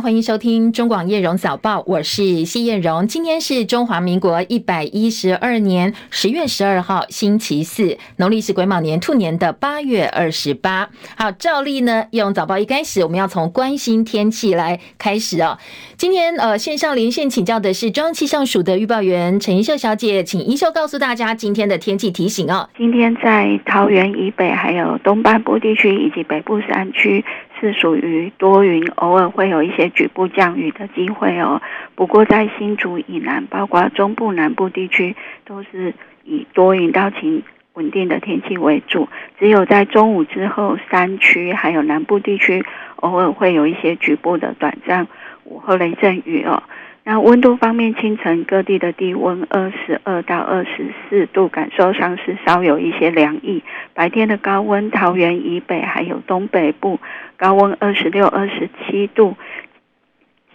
[0.00, 3.06] 欢迎收听中广叶荣早报，我是谢叶荣。
[3.06, 10.88] 今天是中华民国一百一十二年十月十二号，星期四，农历是癸卯年兔年的八月二十八。
[11.18, 15.58] 好，照例呢，用早报一开始，我们要从关心天气来开始哦。
[15.98, 22.66] 今天呃，线上连线请教的是中央气象署的预报员陈怡秀小姐，请怡秀告诉大家今天的天气提醒哦。
[22.78, 27.22] 今天在桃园以北，还有东半部地区以及北部山区。
[27.60, 31.60] 是属于多云，偶尔会有一些局部降雨的机会哦。
[31.94, 35.92] 不过在新竹以南，包括中部南部地区，都是
[36.24, 37.42] 以多云到晴
[37.74, 39.08] 稳定的天气为主。
[39.38, 42.64] 只有在中午之后，山区还有南部地区，
[42.96, 45.06] 偶尔会有一些局部的短暂
[45.44, 46.62] 午后雷阵雨哦。
[47.02, 53.62] 那温度方面，清晨各地的低温二十二到二十四度，感受上是稍有一些凉意。
[53.94, 57.00] 白天的高温，桃园以北还有东北部
[57.40, 59.34] 高温二十六、二十七度；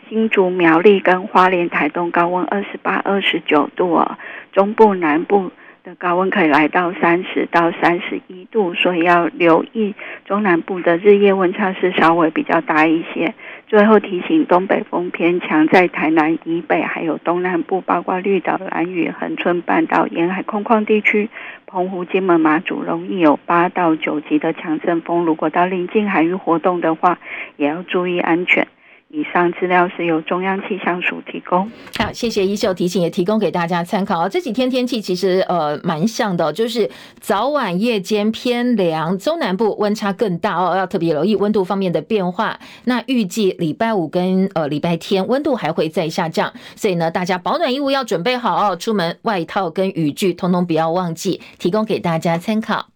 [0.08, 4.20] 新竹、苗栗跟花莲、台东高温二十八、二十九度哦。
[4.52, 5.52] 中部、南部。
[5.86, 9.94] 的高温可以来到三十到三十一度，所以要留意
[10.26, 13.36] 中南部的日夜温差是稍微比较大一些。
[13.68, 21.30] 最后提醒，东北风偏强，在台南以北还有东南部，包括绿岛、兰屿、恒春半岛沿海空旷地区，
[21.76, 25.26] 澎湖、金门、马祖容易有八到九级的强阵风。
[25.26, 27.20] 如果到临近海域活动的话，
[27.58, 28.66] 也要注意安全。
[29.10, 31.70] 以上资料是由中央气象署提供。
[31.98, 34.28] 好，谢谢怡秀提醒，也提供给大家参考。
[34.28, 36.90] 这几天天气其实呃蛮像的，就是
[37.22, 42.60] 早晚夜间偏凉，中南部温差更大哦，要特别留意温度方面的变化。
[42.86, 52.88] 那预计礼拜五跟呃礼拜天温度还会再下降，所以呢，大家保暖衣物要准备好哦，出门外套跟雨具通通不要忘记，提供给大家参考。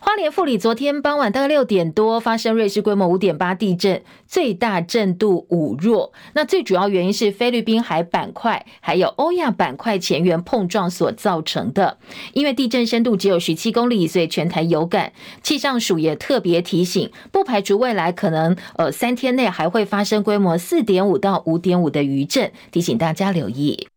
[0.00, 6.12] 花莲富里昨天傍晚大概六点多发生瑞士规模五点八地震，最大震度五弱。
[6.34, 11.98] 那最主要原因是菲律宾海板块还有欧亚板块前缘碰撞所造成的。
[12.32, 15.12] 因为地震深度只有十七公里，所以全台有感。
[15.42, 23.91] 气象署也特别提醒，不排除未来可能呃三天内还会发生规模四点五到五点五的余震，提醒大家留意。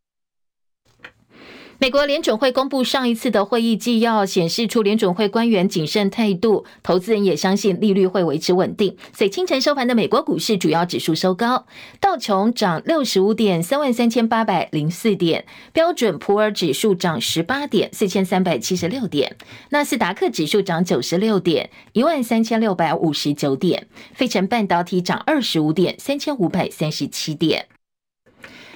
[1.78, 8.96] 美国联准会公布上一次的会议纪要，显示出联准会官员谨慎态度，投资人也相信利率会维持稳定。
[9.12, 11.66] 所以清晨收盘的美国股市主要指数收高，
[12.00, 15.44] 道琼涨六十五点，三万三千八百零四点；
[15.74, 19.32] 标准普尔指数涨十八点，四千三百七十六点；
[19.72, 23.82] 纳斯达克指数涨九十六点，一万三千六百五十九点；
[24.14, 27.68] 费城半导体涨二十五点，三千五百三十七点。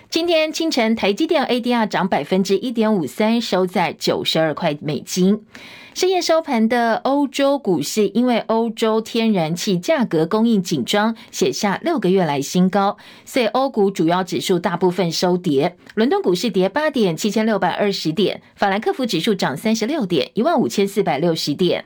[0.09, 5.46] 今天清晨，台积电 ADR 涨百分之一点五三，收在九十二块美金。
[5.94, 15.78] 深夜收盘的欧洲股市，因为欧洲天然气价格供应紧张，写下六个月来新高，所以欧股主要指数大部分收跌。
[15.94, 21.84] 伦敦股市跌八点，七千六百二十点；法兰克福指数涨三十六点，一万五千四百六十点；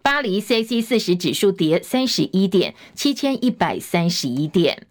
[0.00, 4.86] 巴黎 CAC 四十指数跌三十一点，七千一百三十一点。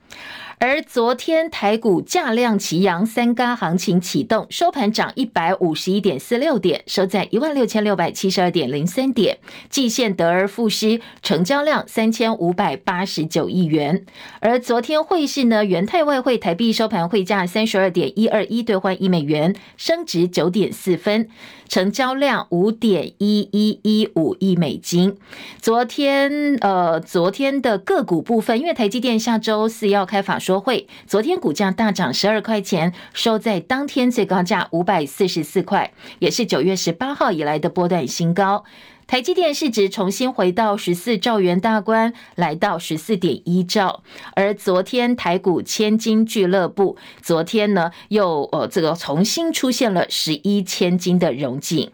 [0.62, 9.38] 而昨天台股价量齐扬，三嘎行情启动，收盘涨一百五十一点四六点，收在一万六千六百七十二点零三点，
[9.70, 14.06] 季线得而复失，成交量三千五百八十九亿元。
[14.42, 21.30] 而昨天汇市呢，元泰外汇台币收盘汇价三十二点一二一兑换一美元，升值九点四分，
[21.70, 25.16] 成交量五点一一一五亿美金。
[25.62, 30.60] 昨天呃，昨天的个股部分，因为台积电下周四要开法说。
[30.60, 38.64] 会，昨天股价大涨十二块钱，收在当天最高价五百四十四块，也是九月十八号以来的波段新高。
[39.08, 44.04] 台积电市值重新回到十四兆元大关，来到十四点一兆。
[44.36, 51.90] 而昨天台股千金俱乐部，昨天呢又呃这个重新出现了十一千金的荣景。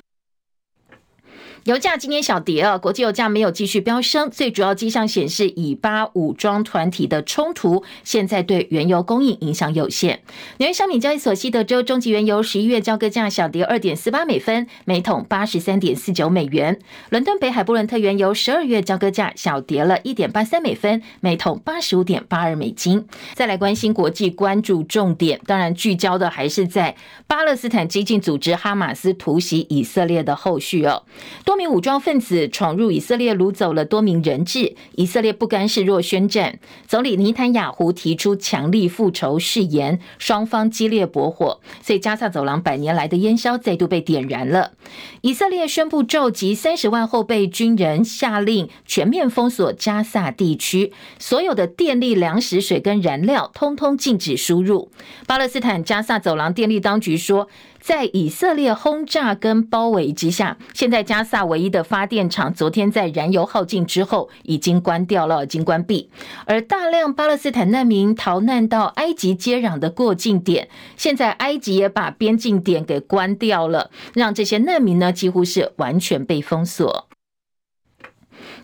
[1.65, 10.21] 油价今天小跌啊，国际油价没有继续飙升，最主要迹象显示，以巴武装团体的冲突现在对原油供应影响有限。
[10.59, 16.79] 纽约商品交易所西德州中级原油十一月交割价小跌二点四八美分，每桶八十三点四九美元。
[17.09, 23.07] 伦敦北海布伦特原油十二月交割价小跌了一点八三美分，每桶八十五点八二美金。
[23.33, 26.95] 再来关心国际关注重点，当然聚焦的还是在
[27.25, 31.01] 巴勒斯坦激进组织哈马斯突袭以色列的后续哦。
[31.43, 34.75] 多多名武装分子闯入以色列，掳走了多名人质。
[34.95, 36.59] 以色列不甘示弱，宣战。
[36.85, 44.73] 总理尼坦雅胡提出强力复仇誓言，双方激烈搏火，所以加萨走廊百年来的烟硝再度被点燃了。
[45.21, 54.91] 以色列宣布召集三十万后备军人，下令全面封锁加萨地区，所有的电力、粮食、水跟燃料通通禁止输入。
[55.25, 57.47] 巴勒斯坦加萨走廊电力当局说，
[57.85, 66.09] 在以色列轰炸跟包围之下，现在加萨唯一的发电厂昨天在燃油耗尽之后已经关掉了，已经关闭。
[66.47, 70.67] 而大量巴勒斯坦难民逃难到埃及接壤的过境点，
[70.97, 77.07] 现在埃及也把边境点给关掉了，让这些难民呢几乎是完全被封锁。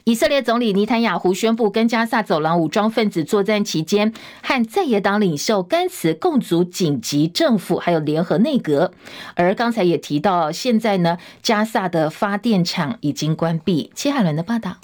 [0.06, 4.12] 以色列总理尼坦雅胡宣布，跟加萨走廊武装分子作战期间，
[4.42, 8.92] 和在野党领袖甘茨共组紧急政府，还有联合内阁。
[9.36, 13.92] 而刚才也提到，现在呢，加萨的发电厂已经关闭。
[13.94, 14.78] 齐海伦的报道。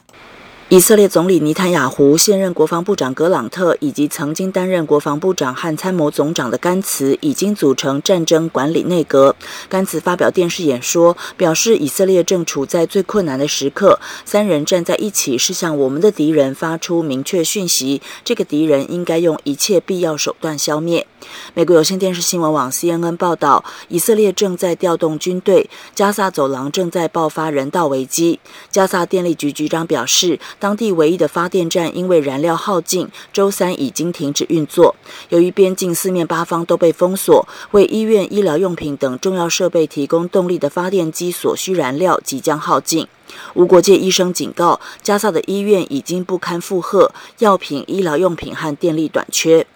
[0.70, 9.34] 以色列总理尼坦雅胡、现任国防部长格朗特以及曾经担任国防部长和参谋总长的甘茨已经组成战争管理内阁。
[9.70, 21.08] 甘茨发表电视演说，表示以色列正处在最困难的时刻，三人站在一起是向我们的敌人发出明确讯息：这个敌人应该用一切必要手段消灭。
[21.54, 28.42] 美国有线电视新闻网 CNN 报道，以色列正在调动军队，加萨走廊正在爆发人道危机。
[28.70, 30.38] 加萨电力局局长表示。
[30.60, 34.96] 当地唯一的发电站因为燃料耗尽，周三已经停止运作。
[35.30, 43.08] 由于边境四面八方都被封锁，为医院、医疗用品等重要设备提供动力的发电机所需燃料即将耗尽。
[43.54, 49.68] 无国界医生警告，加萨的医院已经不堪负荷，药品、医疗用品和电力短缺。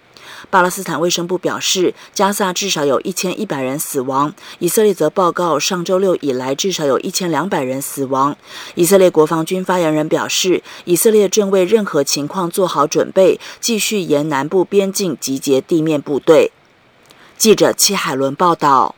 [0.52, 4.34] 巴勒斯坦卫生部表示，加萨至少有一千一百人死亡。
[4.60, 8.36] 以色列则报告，上周六以来至少有一千两百人死亡。
[8.76, 16.52] 以色列国防军发言人表示，以色列正为任何情况做好准备，继续沿南部边境集结地面部队。
[17.38, 18.96] 记者戚海伦报道。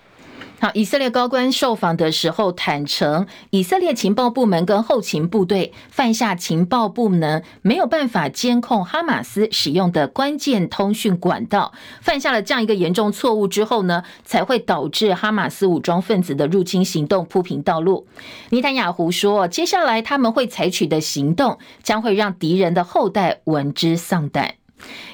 [0.63, 18.07] 好，以色列高官受访的时候坦承，以色列情报部门跟后勤部队犯下情报部门没有办法监控哈马斯使用的关键通讯管道，犯下了这样一个严重错误之后呢，才会导致哈马斯武装分子的入侵行动铺平道路。
[18.51, 24.55] 尼坦雅胡说，接下来他们会采取的行动将会让敌人的后代闻之丧胆。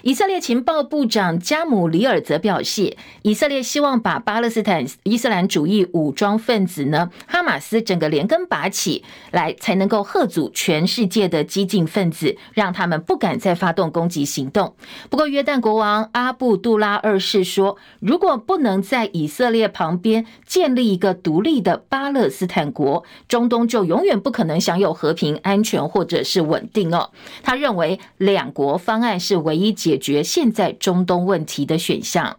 [0.02, 14.74] 以色列情报部长加姆里尔则表示，以色列希望把巴勒斯坦伊斯兰主义武装分子呢，哈马斯整个连根拔起来，才能够吓阻全世界的激进分子，让他们不敢再发动攻击行动。
[15.10, 27.10] 不过，约旦国王阿布杜拉二世说，如果不能在以色列旁边建立一个独立的巴勒斯坦国，中东就永远不可能享有和平、安全或者是稳定哦。
[27.44, 32.38] 他认为两国方案是唯一解决现在中东问题的选项。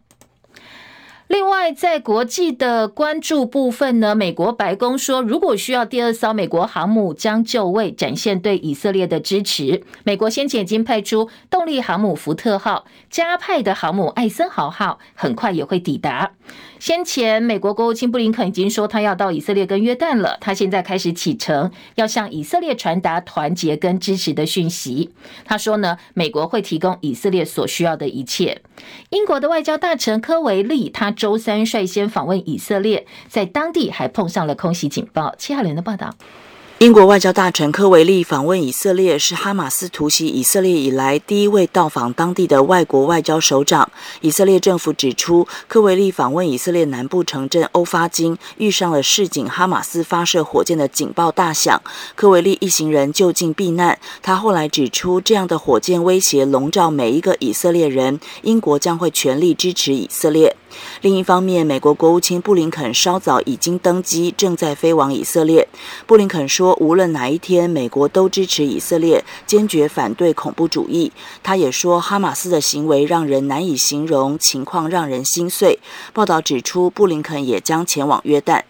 [1.28, 9.84] 另外，在国际的关注部分呢，美国白宫说，如果需要第二艘美国航母将就位，展现对以色列的支持。
[10.02, 16.32] 美国先前已经派出动力航母福特号，加派的航母艾森豪号很快也会抵达。
[16.81, 20.38] 先前，美国国务卿布林肯已经说他要到以色列跟约旦了。
[20.41, 25.11] 他现在开始启程，要向以色列传达团结跟支持的讯息。
[25.44, 28.62] 他说呢，美国会提供以色列所需要的一切。
[29.11, 35.35] 英国的外交大臣科维利，他周三率先访问以色列，在当地还碰上了空袭警报。
[35.37, 36.15] 七号人的报道。
[36.81, 43.91] 英国外交大臣科维利访问以色列，是哈马斯突袭以色列以来第一位到访当地的外国外交首长。
[44.22, 51.79] 以色列政府指出，科维利访问以色列南部城镇欧发金，遇上了示警哈马斯发射火箭的警报大响。
[52.15, 53.99] 科维利一行人就近避难。
[54.22, 60.56] 他后来指出，这样的火箭威胁笼罩每一个以色列人，英国将会全力支持以色列。
[61.03, 65.69] 另一方面，美国国务卿布林肯稍早已经登机，正在飞往以色列。
[66.06, 71.12] 布林肯说，无论哪一天，美国都支持以色列，坚决反对恐怖主义。
[71.43, 75.79] 他也说，哈马斯的行为让人难以形容，情况让人心碎。
[76.12, 78.62] 报道指出，布林肯也将前往约旦。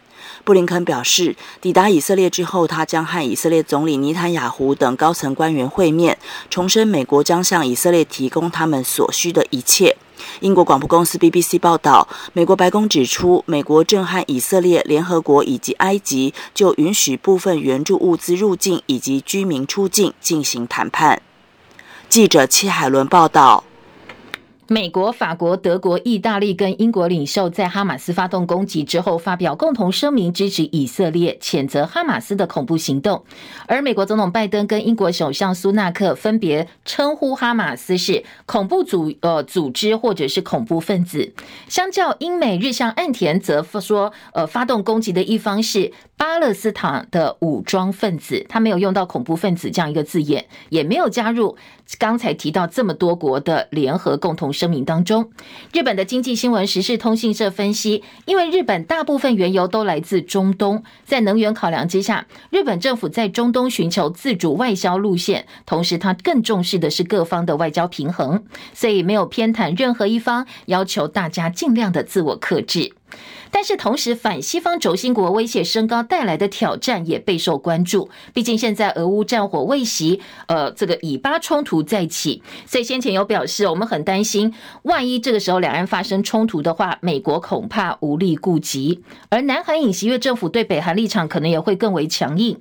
[0.45, 6.16] 布林肯表示，抵达以色列之后，他将和以色列总理尼坦雅胡等高层官员会面，
[6.49, 9.97] 重申美国将向以色列提供他们所需的一切。
[10.41, 21.21] 英国广播公司 BBC 报道，美国白宫指出，美国正和以色列、联合国以及埃及就允许部分援助物资入境以及居民出境进行谈判。
[22.09, 23.65] 记者戚海伦报道。
[24.73, 33.25] 美国、法国、德国、意大利跟英国领袖在哈马斯发动攻击之后，发表共同声明，支持以色列，谴责哈马斯的恐怖行动。
[33.67, 41.33] 而美国总统拜登跟英国首相苏纳克分别称呼哈马斯是恐怖组呃组织或者是恐怖分子。
[41.67, 51.57] 相较英美日向岸田则说，呃，发动攻击的一方是巴勒斯坦的武装分子，他没有用到恐怖分子这样一个字眼，也没有加入
[51.99, 54.53] 刚才提到这么多国的联合共同。
[54.61, 55.31] 声明当中，
[55.73, 72.93] 日本的经济新闻时事通讯社分析，因为日本大部分原油都来自中东，在能源考量之下，日本政府在中东寻求自主外销路线，同时他更重视的是各方的外交平衡，所以没有偏袒任何一方，要求大家尽量的自我克制。
[73.50, 78.09] 但是同时，反西方轴心国威胁升高带来的挑战也备受关注。
[78.33, 89.02] 毕竟现在俄乌战火未息，呃，这个以巴冲突再起，所以先前有表示，我们很担心，万一这个时候两岸发生冲突的话，美国恐怕无力顾及。
[89.29, 92.61] 而南韩尹锡悦政府对北韩立场可能也会更为强硬。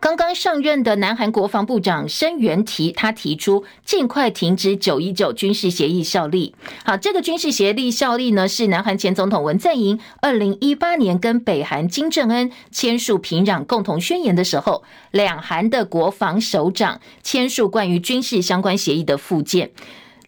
[0.00, 6.54] 刚刚上任的南韩国防部长申元提，他提出尽快停止九一九军事协议效力。
[6.86, 19.70] 好，这个军事协议效力呢，是南韩前总统文在寅二零一八年跟北韩金正恩签署平壤共同宣言的时候，两韩的国防首长签署关于军事相关协议的附件。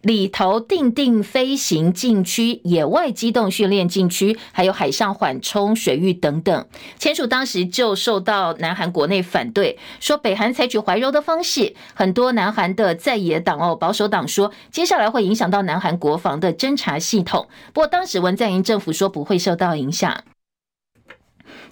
[0.02, 6.66] 里头定定飞行禁区、野外机动训练禁区，还有海上缓冲水域等等。
[6.98, 11.74] 签署当时就受到南韩国内反对，说北韩采取怀柔的方式。
[11.94, 17.48] 很多南韩的在野党哦，保守党说，接下来会影响到南韩国防的侦察系统。
[17.72, 20.24] 不过当时文在寅政府说不会受到影响。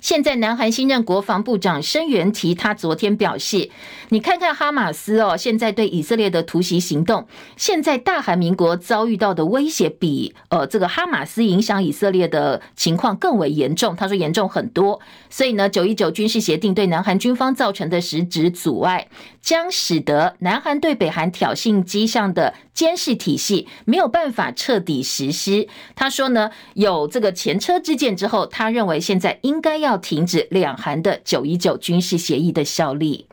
[0.00, 3.68] 现在，南韩新任国防部长申元提，他昨天表示
[4.08, 15.00] ：“你看看哈马斯哦，现在对以色列的突袭行动，现在大韩民国遭遇到的威胁比呃这个哈马斯影响以色列的情况更为严重。”他说严重很多。
[15.28, 19.06] 所以呢，九一九军事协定对南韩军方造成的实质阻碍，
[19.42, 25.68] 将使得南韩对北韩挑衅迹象的监视体系没有办法彻底实施。
[25.94, 29.89] 他说呢，有这个前车之鉴之后，他认为现在应该要。
[29.90, 33.26] 要停止两韩的九一九军事协议的效力。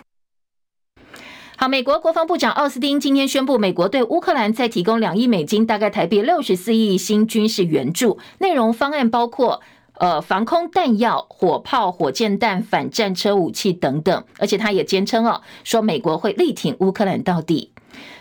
[1.56, 8.20] 好，美国国防部长奥斯汀今天宣布，美国对乌克兰再提供两亿美金，大概台币六十四亿新军事援助。
[8.40, 9.62] 内容方案包括
[9.96, 14.24] 呃防空弹药、火炮、火箭弹、反战车武器等等。
[14.38, 17.72] 而且他也坚称哦，说美国会力挺乌克兰到底。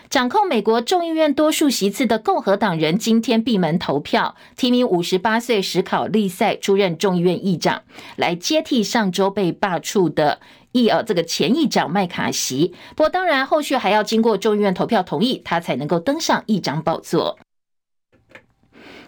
[0.09, 7.81] 掌控美国众议院多数席次的共和党人今天闭门投票，提名五十八岁史考利塞出任众议院议长，
[8.15, 10.39] 来接替上周被罢黜的
[10.71, 12.73] 议呃这个前议长麦卡锡。
[12.95, 17.37] 不过，当然后续还要经过众议院投票同意，他才能够登上议长宝座。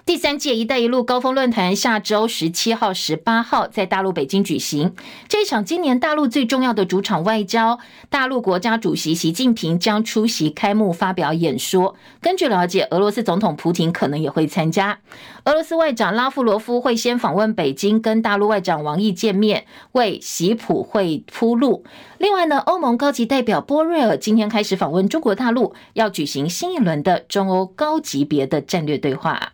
[0.05, 4.95] 第三届“一带一路”高峰论坛下周十七号、十八号在大陆北京举行。
[5.27, 7.77] 这一场今年大陆最重要的主场外交，
[8.09, 11.95] 大陆国家主席习近平将出席开幕发表演说。
[12.21, 14.99] 根据了解，俄罗斯总统普京可能也会参加。
[15.43, 21.83] 俄罗斯外长拉夫罗夫会先访问北京，跟大陆外长王毅见面，为习普会铺路。
[22.17, 29.53] 另外呢，欧盟高级代表波瑞尔今天开始访问中国大陆，要举行新一轮的中欧高级别的战略对话。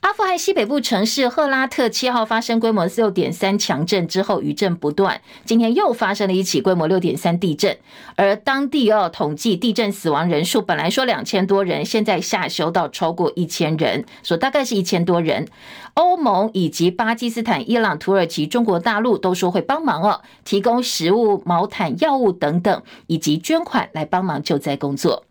[0.00, 5.20] 阿富汗西北部城市赫拉特七号发生规模六点三强震之后，余震不断。
[5.44, 7.76] 今天又发生了一起规模六点三地震，
[8.14, 15.48] 而当地哦统计地震死亡人数，本来说两千多人，现在下修到超过一千人，说大概是一千多人。
[15.94, 25.25] 欧盟以及巴基斯坦、伊朗、土耳其、中国大陆都说会帮忙哦，提供食物、毛毯、药物等等，以及捐款来帮忙救灾工作。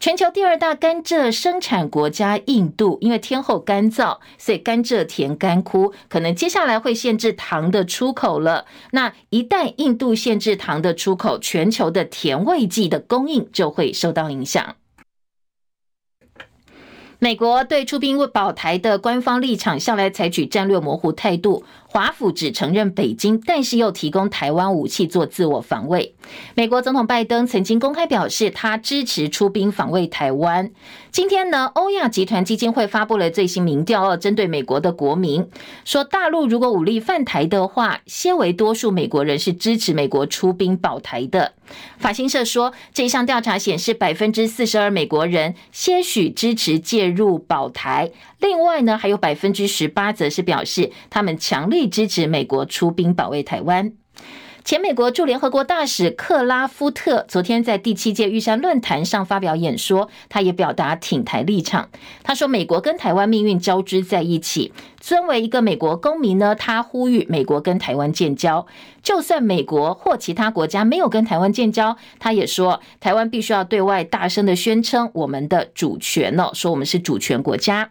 [0.00, 8.64] 全球第二大甘蔗生产国家印度，因为天候干燥，所以甘蔗田干枯，可能接下来会限制糖的出口了。
[8.92, 14.76] 那一旦印度限制糖的出口，全球的甜味剂的供应就会受到影响。
[17.22, 21.62] 美国对出兵保台的官方立场向来采取战略模糊态度。
[21.92, 26.14] 华府只承认北京，但是又提供台湾武器做自我防卫。
[26.54, 30.70] 美国总统拜登曾经公开表示，他支持出兵防卫台湾。
[31.10, 35.48] 今天呢，欧亚集团基金会发布了最新民调，针对美国的国民
[35.84, 41.54] 说，大陆如果武力犯台的话，些为多数美国人是支持美国出兵保台的。
[41.98, 51.90] 法新社说，这项调查显示，百分之四十二美国人些许支持介入保台，另外呢，还有百分之十八则是表示他们强力。
[51.90, 53.92] 支持美国出兵保卫台湾。
[54.62, 61.88] 前美国驻联合国大使克拉夫特昨天在第七届玉山论坛上发表演说，他也表达挺台立场。
[62.22, 64.72] 他说：“美国跟台湾命运交织在一起。
[65.00, 68.66] 作为一个美国公民呢，他呼吁美国跟台湾建交。
[69.02, 77.90] 就算美国或其他国家没有跟台湾建交，他也说台湾必须要对外大声的宣称我们的主权呢，说我们是主权国家。”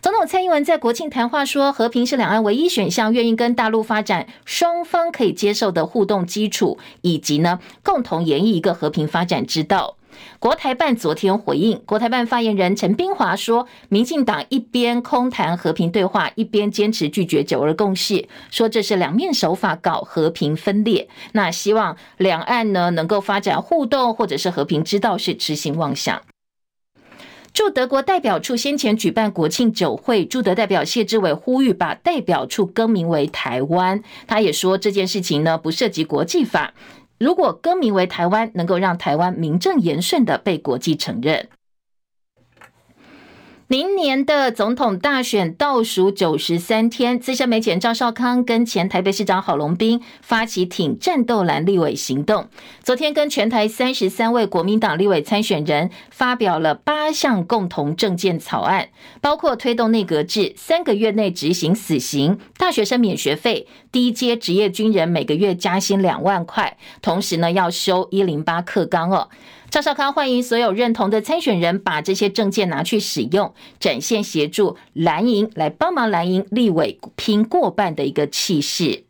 [0.00, 9.96] 总统蔡英文在国庆谈话说：“和平是两岸唯一选项，愿意跟大陆发展双方可以接受的互动基础，以及呢共同演绎一个和平发展之道。”
[10.38, 21.08] 国台办昨天回应，国台办发言人陈冰华说：“民进党一边空谈和平对话，一边坚持拒绝九二共识，说这是两面手法搞和平分裂。
[21.32, 26.22] 那希望两岸呢能够发展互动或者是和平之道，是痴心妄想。”
[27.56, 34.02] 驻德国代表处先前举办国庆酒会，驻德代表谢志伟呼吁把代表处更名为台湾。
[34.26, 36.74] 他也说这件事情呢不涉及国际法，
[37.18, 41.48] 如果更名为台湾，能够让台湾名正言顺的被国际承认。
[43.68, 52.46] 明年的总统大选倒数九十三天，资深媒体人赵少康跟前台北市长郝龙斌发起挺战斗蓝立委行动。
[52.84, 69.28] 昨天跟全台三十三位国民党立委参选人发表了八项共同政见草案，包括推动内阁制，三个月内执行死刑，大学生免学费，低阶职业军人每个月加薪两万块，同时呢要修一零八课纲哦。
[69.76, 79.04] 赵少康欢迎所有认同的参选人把这些证件拿去使用，展现协助蓝营来帮忙蓝营立委拼过半的一个气势。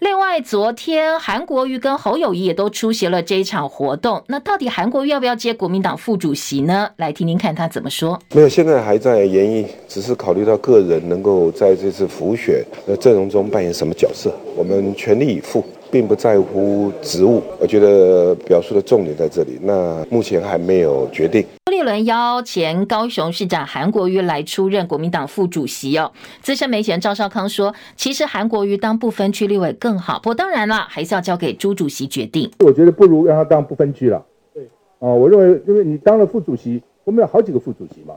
[0.00, 4.24] 另外，昨天韩国瑜跟侯友谊也都出席了这一场活动。
[4.26, 6.90] 那到底韩国瑜要不要接国民党副主席呢？
[6.96, 8.20] 来听听看他怎么说。
[8.34, 15.64] 没有，现在还在研议，只是考虑到个人能够在这次辅选的阵容中扮演什么角色，我们全力以赴。
[15.96, 19.58] 并不在乎职务，我觉得表述的重点在这里。
[19.62, 21.42] 那目前还没有决定。
[21.64, 26.12] 朱立伦邀前高雄市长韩国瑜来出任国民党副主席哦。
[26.42, 32.50] 资深媒体人赵少康说：“其实韩国瑜当不分区立委更好，不过当然了，还是要交给朱主席决定。
[32.58, 34.22] 我觉得不如让他当不分区了。
[34.52, 38.14] 对，哦，我认为，因为你当了副主席，我们有好几个副主席嘛，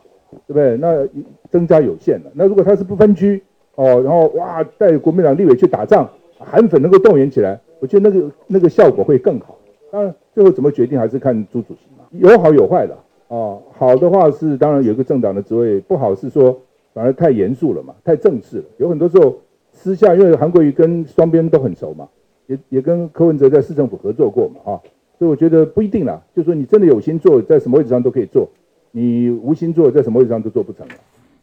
[0.48, 0.76] 对不对？
[0.76, 1.08] 那
[1.50, 2.30] 增加有限的。
[2.34, 3.42] 那如果他是不分区，
[3.76, 6.06] 哦，然后哇，带国民党立委去打仗。”
[6.40, 9.58] 韩粉能够动员起来，我觉得那个那个效果会更好。
[9.92, 12.94] 当然，最后怎么决定还是看朱主席嘛，有好有坏的
[13.28, 13.58] 啊。
[13.72, 16.60] 好的话是当然有一个政党的职位，不好是说
[16.94, 18.64] 反而太严肃了嘛，太正式了。
[18.78, 19.36] 有很多时候
[19.72, 22.08] 私下，因为韩国瑜跟双边都很熟嘛，
[22.48, 24.82] 也也跟柯文哲在市政府合作过嘛啊，
[25.18, 26.22] 所以我觉得不一定啦。
[26.36, 28.48] 就说你真的有心做，在什么位置上都可以做；
[28.92, 30.94] 你无心做，在什么位置上都做不成了。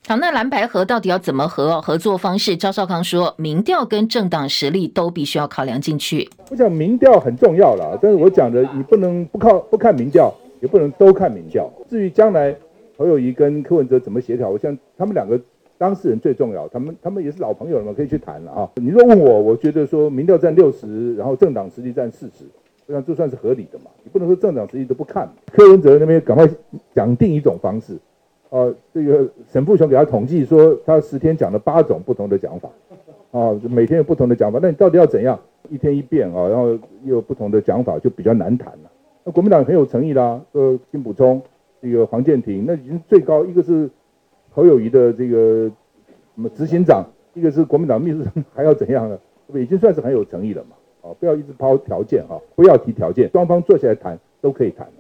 [0.09, 1.83] 好，那蓝白合到底要怎么合？
[1.83, 6.31] 合作方式，赵少康说，民调跟政党实力都必须要考量进去。
[6.49, 11.69] 我想民调很重要啦，但是我讲的你不能不靠不看民调，也不能都看民调。
[11.91, 12.55] 至于将来
[12.97, 15.41] 侯友宜跟柯文哲怎么协调，我想他们两个
[15.77, 18.71] 当事人最重要，他们他们也是老朋友了嘛，可以去谈了啊。
[18.77, 22.45] 你若问我，我觉得说民调占六十，然后政党实力占四十，
[22.87, 23.87] 我想这算是合理的嘛。
[24.05, 26.49] 你不能说政党实力都不看，柯文哲那边赶快
[26.95, 27.99] 讲定一种方式。
[28.51, 32.71] 哦，这个沈富雄给他统计说，他十天讲了八种不同的讲法，
[33.33, 34.59] 啊，每天有不同的讲法。
[34.63, 36.49] 那你到底要怎样一天一变啊？
[36.49, 36.69] 然后
[37.05, 38.91] 又有不同的讲法，就比较难谈了。
[39.25, 41.43] 那国民党很有诚意啦，呃，金补充，
[41.83, 43.91] 这个黄建庭，那已经最高一个是
[44.51, 45.71] 侯友谊的这个
[46.35, 47.05] 什么执行长，
[47.35, 49.19] 一个是国民党秘书长， 还要怎样呢？
[49.55, 50.77] 已经算是很有诚意了嘛。
[51.03, 54.93] 啊，不要一直抛条件哈，不要提条件，双方坐下来谈都可以谈了。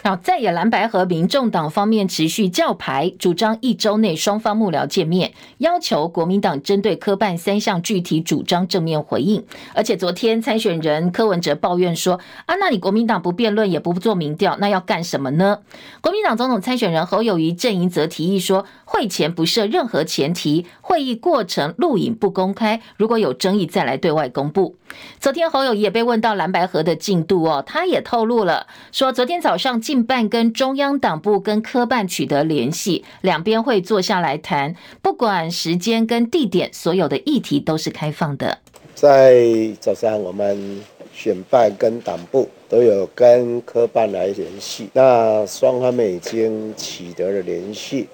[0.00, 9.44] 好，在野蓝白和民众党方面持续叫牌，主张一周内双方幕僚见面，要求国民党针对科办三项具体主张正面回应。
[9.74, 15.58] 而且昨天参选人柯文哲抱怨说：“啊，那你国民党不辩论也不做民调，那要干什么呢？”
[16.00, 24.74] 国民党总统参选人侯友宜阵营则提议说：“会前不设任何前提，会议过程录影不公开，如果有争议再来对外公布。”
[25.20, 29.81] 昨天侯友宜也被问到蓝白合的进度哦，他也透露了说，昨天早上。
[29.82, 38.58] 近办跟中央党部跟科办取得联系，两边会坐下来谈，不管时间跟地点，所有的议题都是开放的。
[38.94, 39.44] 在
[39.80, 40.80] 早上，我们
[41.12, 48.08] 选办跟党部都有跟科办来联系，那双方面已经取得了联系，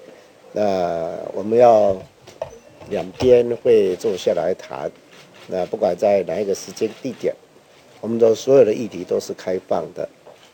[0.51, 1.95] 那我们要
[2.89, 4.91] 两边会坐下来谈，
[5.47, 7.33] 那不管在哪一个时间地点，
[8.01, 10.09] 我们的所有的议题都是开放的。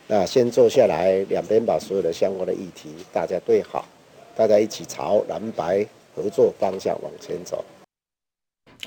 [0.08, 3.84] 那先坐下来，两边把所有的相关的议题大家对好，
[4.36, 7.66] 大家一起朝蓝白合作方向往前走。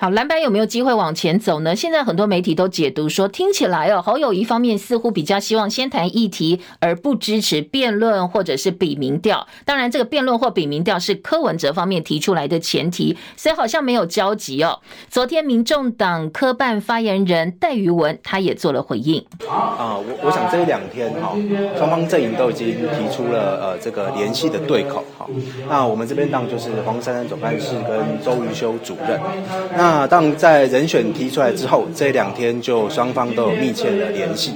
[0.00, 1.74] 好，蓝白有没有机会往前走呢？
[1.74, 9.44] 现在很多媒体都解读说，听起来哦，侯友宜方面似乎比较希望先谈议题，而不支持辩论或者是比民调。
[9.64, 14.78] 当然，这个辩论或比民调是柯文哲方面提出来的前提，所以好像没有交集哦。
[15.08, 19.18] 昨天，民众党科办发言人戴瑜文他也做了回应。
[19.48, 21.36] 啊，我我想这两天哈，
[21.76, 25.26] 双方阵营都已经提出了呃这个联系的对口哈。
[25.68, 29.20] 那我们这边当就是黄珊珊总干事跟周瑜修主任。
[29.76, 34.52] 那那当在人选提出来之后，这两天就双方都有密切的联系。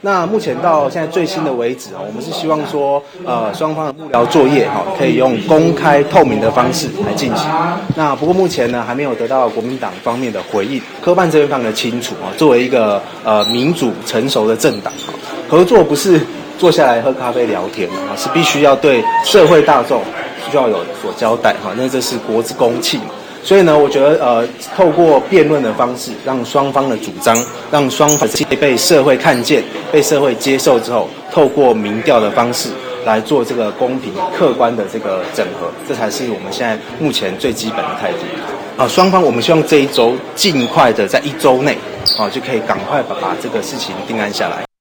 [0.00, 7.48] 那目前到现在最新的为止啊，我们是希望说，呃，双方的幕僚作业哈，可以用公开透明的方式来进行。
[7.94, 10.82] 那不过目前呢，还没有得到国民党方面的回应。
[11.00, 14.92] 科办这边非常的清楚啊，作为一个呃民主成熟的政党，
[15.48, 16.20] 合作不是
[16.58, 20.02] 坐下来喝咖啡聊天啊，是必须要对社会大众
[20.50, 23.04] 需要有所交代哈，那这是国之公器嘛。
[23.44, 27.36] 所以呢，我觉得呃，透过辩论的方式，让双方的主张，
[27.70, 28.28] 让双方
[28.60, 32.68] 被社会看见、被社会接受之后，透过民调的方式
[33.04, 38.18] 来做这个公平、客观的这个整合，这才是我们现在目前最基本的态度。
[38.76, 41.76] 啊，双方我们希望这一周尽快的在一周内，
[42.16, 44.71] 啊，就可以赶快把把这个事情定案下来。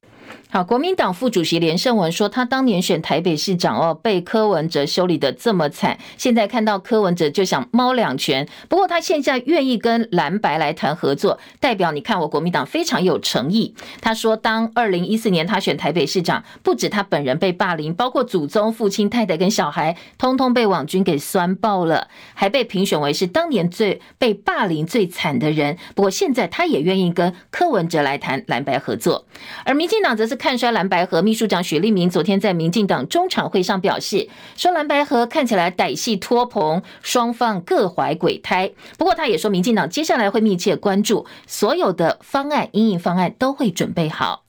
[0.53, 8.45] 好，国民党副主席连胜文说，他当年选台北市长哦，被柯文哲修理得这么惨，现在看到柯文哲就想猫两拳。
[8.67, 13.73] 不过他现在愿意跟蓝白来谈合作，代表你看我国民党非常有诚意。
[14.01, 25.77] 他说，当二零一四年他选台北市长，不止他本人被霸凌，包括祖宗、父亲、太太跟小孩，通通被网军给酸爆了，还被评选为是当年最被霸凌最惨的人。
[25.95, 29.25] 不过现在他也愿意跟柯文哲来谈蓝白合作，
[29.63, 30.40] 而民进党则是。
[30.41, 34.27] 看衰蓝白合，秘书长许立明昨天在民进党中常会上表示，
[34.57, 38.71] 说蓝白合看起来歹戏拖棚，双方各怀鬼胎。
[38.97, 44.41] 不过他也说，民进党接下来会密切关注所有的方案，因应方案都会准备好。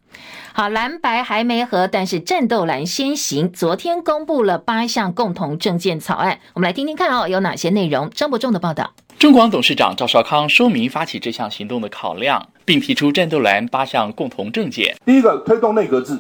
[0.55, 3.53] 好，蓝白还没和，但是战斗蓝先行。
[3.53, 8.09] 昨天公布了八项共同政见草案，我们来听听看哦，有哪些内容？
[8.09, 8.95] 张伯仲的报道。
[9.23, 14.97] 中广董事长赵少康说明发起这项行动的考量，并提出战斗蓝八项共同政见。
[15.05, 16.19] 第一个，推动内阁制，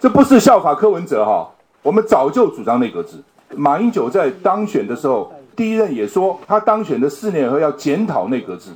[0.00, 1.48] 这不是效法柯文哲哈，
[1.84, 3.16] 我们早就主张内阁制。
[3.54, 8.70] 马英九在当选的时候，第一任也说他当选的四年以后要检讨内阁制，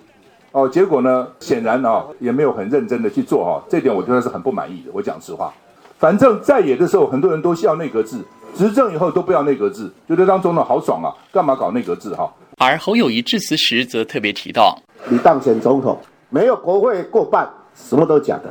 [0.52, 4.92] 哦，结果呢，显然啊也没有很认真的去做哈，这点我觉得是很不满意的。
[4.92, 5.52] 我讲实话，
[5.98, 8.18] 反正在野的时候很多人都需要内阁制，
[8.54, 12.32] 执政以后都不要内阁制，觉得当总统好爽啊，干嘛搞内阁制哈？
[12.58, 14.78] 而侯友谊致辞时则特别提到
[15.10, 15.98] ：“你当选总统
[16.30, 18.44] 没有国会过半，什么都假的。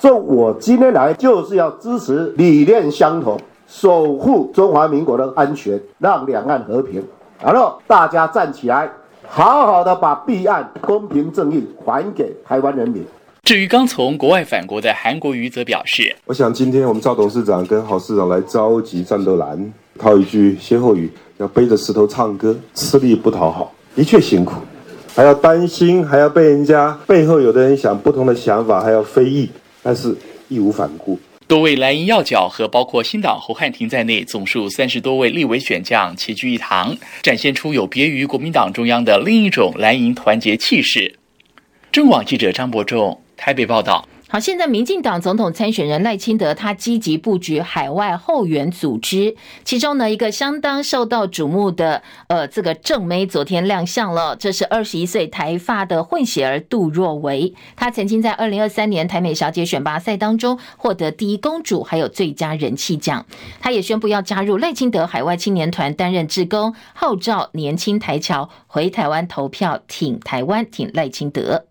[0.00, 7.00] 所以我今天来就是要支持理念相同，守护中华民国的安全，让两岸和平。
[7.40, 8.90] 然后大家站起来，
[9.28, 13.06] 好好的把弊案公平正义还给台湾人民。”
[13.44, 24.54] 至于刚从国外返国的韩国瑜则表示：“我想今天我们赵董事长跟郝市长来召集战斗蓝，套一句歇后语。”要背着石头唱歌，吃力不讨好，的确辛苦，
[25.14, 29.50] 还要担心，还要被人家背后有的人想不同的想法，还要非议，
[29.82, 30.16] 但是
[30.48, 31.18] 义无反顾。
[31.48, 41.16] 多位蓝营要角和包括新党侯汉廷在内，总数三十多位立委选将齐聚一堂，展现出有别于国民党中央的另一种蓝营团结气势。
[41.90, 44.08] 中广记者张伯仲台北报道。
[44.32, 63.26] 好，现在民进党总统参选人赖清德，他积极布局海外后援组织，其中呢，一个相当受到瞩目的，呃，这个正妹昨天亮相了，这是二十一岁台发的混血儿杜若维，她曾经在二零二三年台美小姐选拔赛当中获得第一公主，还有最佳人气奖，
[63.60, 71.66] 她也宣布要加入赖清德海外青年团担任志工，号召年轻台侨回台湾投票，挺台湾，挺赖清德。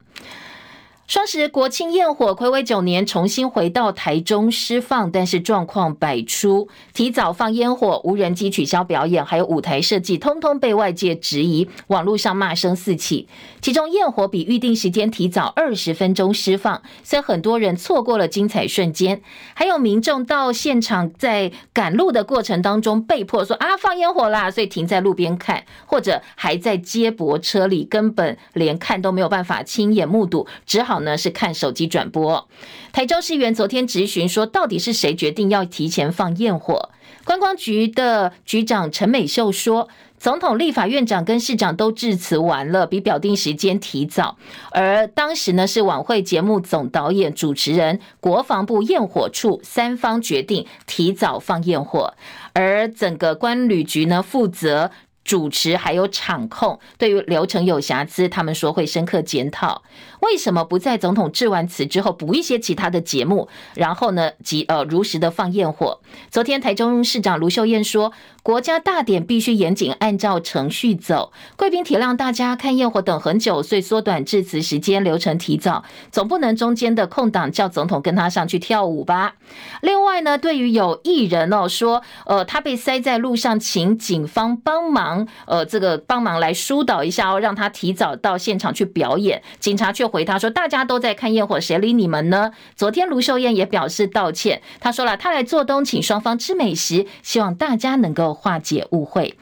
[1.11, 13.27] 双十国庆焰火睽违九年重新回到台中释放，但是状况百出，提早放烟火、无人机取消表演，还有舞台设计，通通被外界质疑，网络上骂声四起。
[13.59, 19.21] 其中焰火比预定时间提早二十分钟释放，所以很多人错过了精彩瞬间。
[19.53, 31.00] 还有民众到现场在赶路的过程当中，被迫说啊放烟火啦，所以停在路边看，或者还在接驳车里，根本连看都没有办法亲眼目睹，只好。
[31.01, 32.47] 呢是看手机转播。
[32.91, 36.89] 台州市员昨天质询说，到底是谁决定要提前放焰火？
[37.23, 39.87] 观光局的局长陈美秀说，
[40.17, 44.37] 总统、立法院长跟市长都致辞完了，比表定时间提早。
[44.71, 52.15] 而当时呢是晚会节目总导演、主持人、国防部焰火处三方决定提早放焰火，
[52.53, 54.91] 而整个官旅局呢负责。
[55.23, 59.83] 主持还有场控，对于流程有瑕疵，他们说会深刻检讨。
[60.21, 65.99] 为什么不在总统致完辞之后补一些其他的节目，然后呢，即呃如实的放焰火？
[66.29, 79.33] 昨天台中市长卢秀燕说，国家大典必须严谨按照程序走，贵宾体谅大家看焰火等很久，所以缩短致辞时间，流程提早，总不能中间的空档叫总统跟他上去跳舞吧？
[79.81, 90.10] 另外呢，对于有艺人哦说，呃，他被塞在路上，请警方帮忙，呃，这个帮忙来疏导一下哦，让他提早到现场去表演，警察却。
[90.11, 99.35] 回他说：“大家都在看焰火，谁理你们呢？”昨天卢秀燕也表示道歉，他说了：“他来做东，请双方吃美食，希望大家能够化解误会。”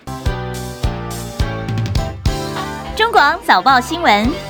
[2.96, 4.49] 中广早报新闻。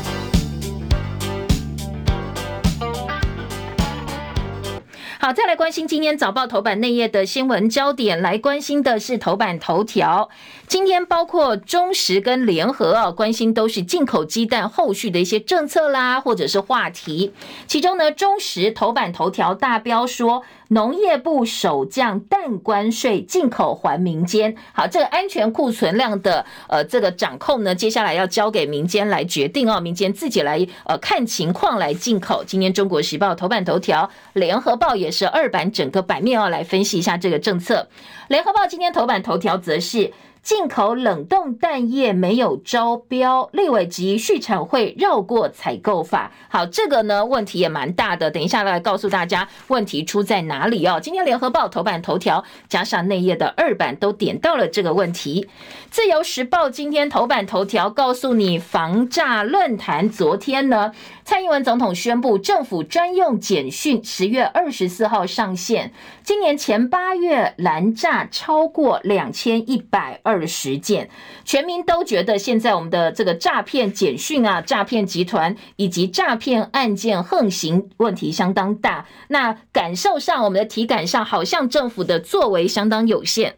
[5.22, 10.30] 好，再来关心今天早报头版内页的新闻焦点，来关心的是头版头条。
[10.66, 17.34] 今天包括中石跟联合啊，关心都是进口鸡蛋后续的一些政策啦，或者是话题。
[17.68, 20.46] 其中呢，中石头版头条大标说。
[20.70, 24.56] 农业部首降蛋关税，进口还民间。
[24.72, 32.44] 好，这个安全库存量的呃这个掌控呢，接下来要交给民间来决定哦，民间自己来呃看情况来进口。
[32.44, 37.88] 今天中国时报头版头条，联合报也是二版整个版面哦来分析一下这个政策。
[38.28, 40.14] 联合报今天头版头条则是。
[40.42, 46.32] 进口冷冻蛋液没有招标，立委及畜产会绕过采购法。
[46.48, 51.00] 好，这个呢问题也蛮大的，等一下来告诉大家问题出在哪里哦。
[51.02, 55.48] 今天联合报头版头条加上内页的二版都点到了这个问题。
[55.92, 60.92] 自由时报今天头版头条告诉你，防诈论坛昨天呢，
[61.30, 71.08] 蔡英文总统宣布政府专用简讯十月二十四号上线，今年前八月拦诈超过两千一百二十件，
[71.46, 79.06] 全民都觉得现在我们的这个诈骗简讯啊，诈骗集团以及诈骗案件横行，问题相当大。
[79.28, 83.54] 那感受上，我们的体感上，好像政府的作为相当有限。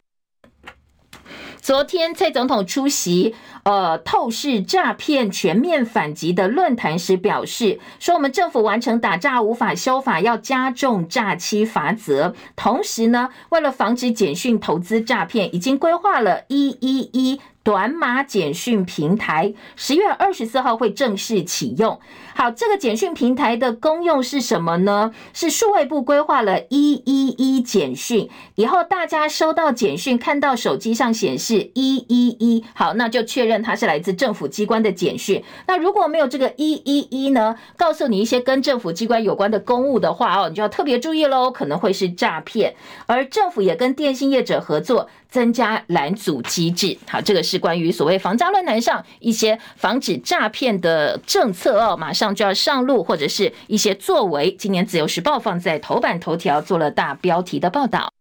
[1.61, 12.33] 昨天蔡总统出席呃透视诈骗全面反击的论坛时表示，说我们政府完成打诈无法修法，要加重诈欺罚则。
[12.55, 17.39] 同时呢，为了防止简讯投资诈骗，已经规划了一一一。
[17.63, 21.99] 短码简讯平台十月二十四号会正式启用。
[22.33, 25.11] 好，这个简讯平台的功用是什么呢？
[25.33, 35.43] 是数位部规划了一一一简讯，以后大家收到简讯，看到手机上显示一一一，好，那就确认它是来自政府机关的简讯。
[35.67, 37.55] 那如果没有这个一一一呢？
[37.77, 42.75] 告诉你一些跟政府机关有关的公务的话哦，你就要特别注意喽，可能会是诈骗。
[43.05, 45.09] 而政府也跟电信业者合作。
[45.31, 54.55] 增加拦阻机制，好，这个是关于所谓防诈论坛上一些防止诈骗的政策哦，马上上就要上路，或者是一些作为。
[54.55, 58.13] 今年自由时报放在头版头条做了大标题的报道。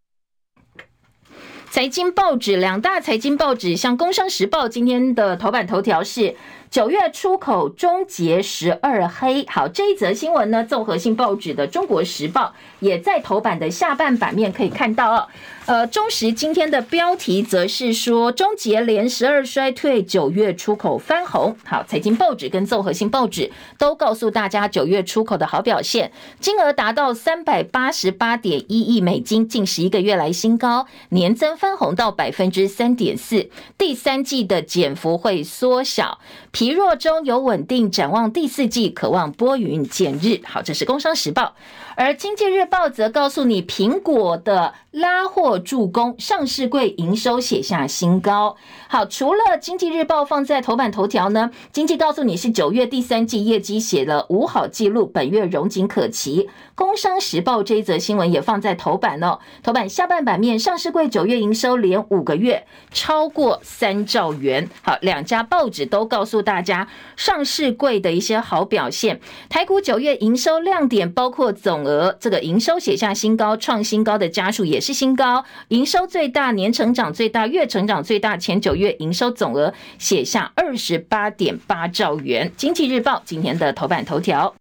[1.70, 6.34] 财经报纸两大财经报纸，像工商时报今天的头版头条是
[6.70, 9.44] 九月出口终结十二黑。
[9.48, 15.26] 好，这一则新闻呢，综合性报纸的中国时报也在头版的下半版面可以看到哦。
[15.66, 21.56] 呃，中时今天的标题则是说，终结连十二衰退，九月出口翻红。
[21.64, 36.18] 好，财经报纸跟综合性报纸都告诉大家，九月出口的好表现，金额达到三百八十八点一亿美金，近十一个月来新高，年增翻红到百分之三点四，第三季的减幅会缩小，
[36.52, 40.40] 疲弱中有稳定，展望第四季渴望拨云见日。
[40.44, 41.54] 好，这是工商时报。
[41.96, 48.56] 而经济日报则告诉你，苹果的拉货助攻，上市柜营收写下新高。
[48.88, 56.48] 好，除了经济日报放在头版头条呢，经济告诉你是九月第三季业绩写了五好记录，本月荣景可期。
[56.74, 64.68] 工商时报这一则新闻也放在头版哦，头版下半版面，上市柜九月营收连五个月超过三兆元。
[64.82, 69.20] 好，两家报纸都告诉大家上市柜的一些好表现。
[69.48, 82.50] 台股九月营收亮点包括总额，这个营收写下新高，创新高的家数也是新高，营收最大，年成长最大，月成长最大，前九月营收总额写下二十八点八兆元。
[82.56, 84.59] 经济日报今天的头版头条。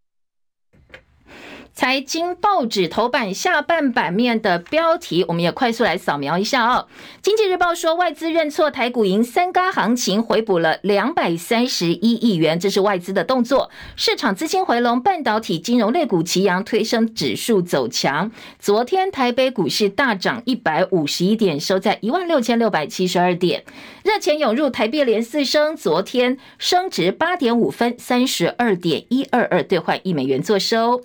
[1.80, 6.90] 财经报纸头版下半版面的标题，我们也快速来扫描一下哦。
[7.22, 13.72] 经济日报说，外资认错，台股迎三嘎行情，回补了两百三十一亿元，这是外资的动作。
[13.96, 18.30] 市场资金回笼，半导体、金融类股齐扬，推升指数走强。
[18.60, 23.64] 昨天台北股市大涨一百五十一点，收在一万六千六百七十二点。
[24.04, 31.02] 热钱涌入，台币连四升，昨天升值八点五分，三十二点一二二兑换一美元作收。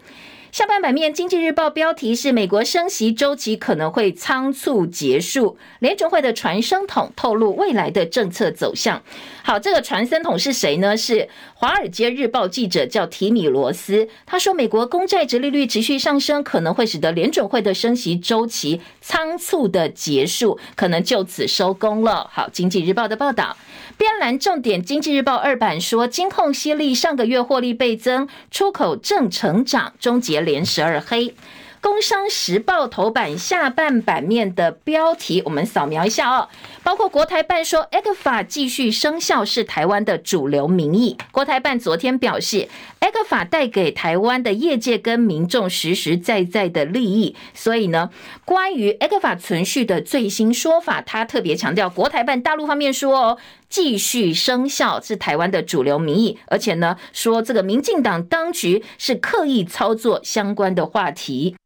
[0.54, 9.02] 下半版面，《经济日报》标题是“美国升息周期可能会仓促结束”，联准会的传声筒透露未来的政策走向。
[9.42, 10.96] 好，这个传声筒是谁呢？
[10.96, 11.14] 是
[11.54, 22.30] 《华尔街日报》记者叫提米罗斯，他说，美国公债殖利率持续上升，可能会使得联准会的升息周期仓促的结束，可能就此收工了。
[22.32, 23.56] 好，《经济日报》的报道。
[23.96, 31.34] 边栏重点，《经济日报》二版说，金控犀利，上个月获利倍增，出口正成长，终结连十二黑。
[31.80, 36.48] 工商时报头版下半版面的标题，我们扫描一下哦。
[36.82, 41.18] 包括国台办说，ECFA 继续生效是台湾的主流民意。
[41.30, 47.36] 国台办昨天表示，ECFA 带给台湾的业界跟民众实实在在的利益。
[47.52, 48.08] 所以呢，
[48.46, 53.38] 关于 ECFA 存续的最新说法，他特别强调，国台办大陆方面说哦，
[53.74, 61.56] 继续生效是台湾的主流民意，而且呢，说这个民进党当局是刻意操作相关的话题。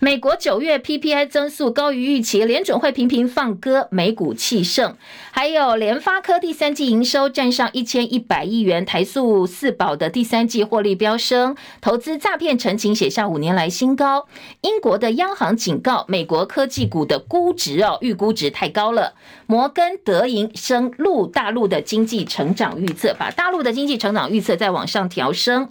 [0.00, 4.96] 美国九月 PPI 增速高于预期，联准会频频放鸽，美股气盛。
[5.30, 14.26] 还有联发科第三季营收站上一千一百亿元，台塑四宝的第三季获利飙升，投资诈骗陈情写下五年来新高。
[14.60, 19.14] 英国的央行警告美国科技股的估值哦，预估值太高了。
[19.54, 25.68] 摩根德银升陆大陆的经济成长预测，把大陆的经济成长预测再往上调升。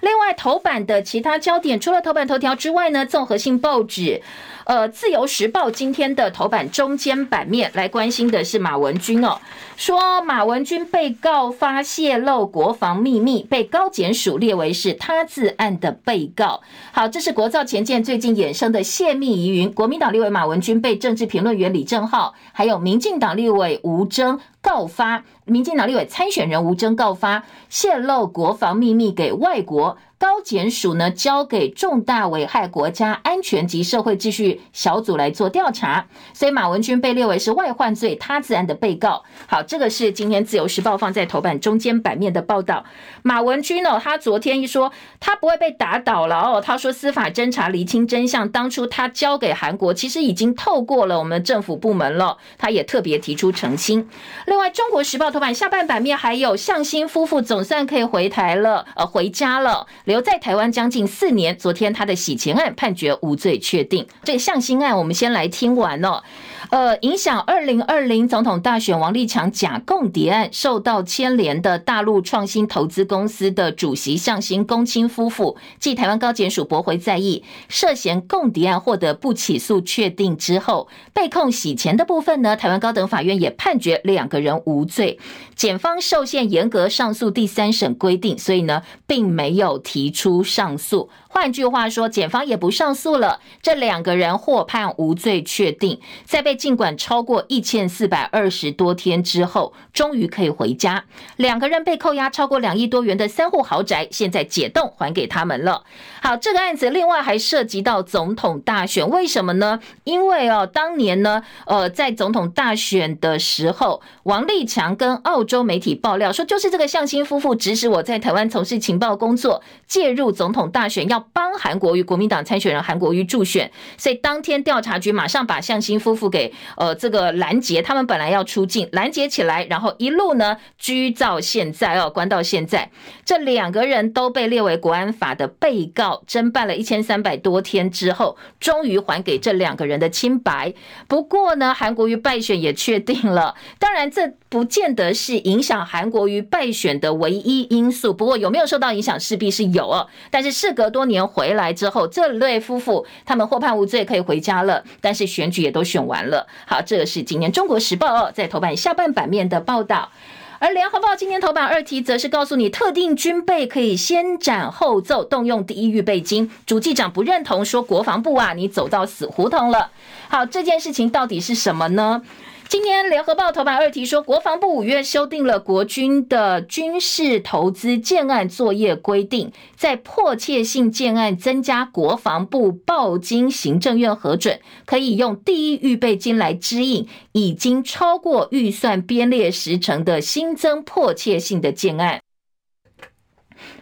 [0.00, 4.22] 另外，头版的其他焦点，除了头版头条之外呢，综合性报纸，
[4.64, 9.38] 呃，《自由时报》今天的头版中间版面来关心的是马文君哦，
[9.76, 16.62] 说马文君被告发泄露国防秘密，被高检署列为是他自案的被告。
[16.92, 25.24] 好，这是国造前舰最近衍生的泄密疑云，国民党立委马文君被政治评论员李正浩，还有民进党立委吴征告发。
[25.44, 29.96] 民进党立委参选人吴征告发泄露国防秘密给外国。
[30.18, 39.22] 高检署呢，交给重大危害国家安全及社会秩序小组来做调查，所以马文君被列为是外患罪他自案的被告。
[39.46, 42.84] 好，这个是今天自由时报放在头版中间版面的报道。
[43.22, 54.08] 马文君哦，他昨天一说他不会被打倒了哦，他说司法侦查厘清真相，当初他交给韩国其实已经透过了我们政府部门了，他也特别提出澄清。
[54.46, 59.86] 另外，中国时报头版下半版面还有向心夫妇总算可以回台了，呃，回家了。
[60.06, 64.06] 留在台湾将近四年，昨天他的洗钱案判决无罪确定。
[64.22, 66.22] 这个向心案，我们先来听完哦。
[66.70, 85.18] 呃，影响二零二零总统大选，王立强假共谍案受到牵连的大陆创新投资公司的主席向新、公卿夫妇，继台湾高检署驳回再议，涉嫌共谍案获得不起诉确定之后，被控洗钱的部分呢，台湾高等法院也判决两个人无罪。
[85.54, 91.08] 检方受限严格上诉第三审规定，所以呢，并没有提出上诉。
[91.36, 101.04] 换句话说，检方也不上诉了，这两个人获判无罪确定，在被禁管超过一千四百二十多天之后，终于可以回家。
[101.36, 105.84] 两个人被扣押超过两亿多元的三户豪宅，现在解冻还给他们了。
[106.22, 109.78] 好，这个案子另外还涉及到总统大选，为什么呢？
[110.04, 121.25] 因为哦，当年呢，呃，在总统大选的时候，王立强跟澳洲媒体爆料说，就是这个向心夫妇指使我在台湾从事情报工作，介入总统大选要。
[121.32, 132.90] 帮韩国瑜国民党参选人韩国瑜助选，所以当天调查局马上把向心夫妇给呃这个拦截，他们本来要出境拦截起来，然后一路呢拘到现在哦，关到现在，
[133.24, 140.72] 这两个人都被列为国安法的被告，侦办了一千三百多天之后，终于还给这两个人的清白。
[141.08, 148.14] 不过呢，韩国瑜败选也确定了，当然这不见得是影响韩国瑜败选的唯一因素。
[148.14, 150.06] 不过有没有受到影响，势必是有哦。
[150.30, 151.26] 但是事隔多年。
[151.26, 154.82] 回来之后，这对夫妇他们获判无罪，可以回家了。
[155.00, 156.46] 但是选举也都选完了。
[156.66, 160.10] 好，这是今年《中国时报》哦，在头版下半版面的报道。
[160.58, 166.50] 而《联合报》今天头版二题则是告诉你，特定军备可以先斩后奏，动用第一预备金。
[166.64, 169.90] 主计长不认同，说国防部啊，你走到死胡同了。
[170.28, 172.22] 好，这件事情到底是什么呢？
[172.68, 192.20] 今天联合报头版二题说，国防部五月修订了国军的军事投资建案作业规定，在迫切性建案增加国防部报经行政院核准，可以用第一预备金来支应已经超过预算编列时程的新增迫切性的建案。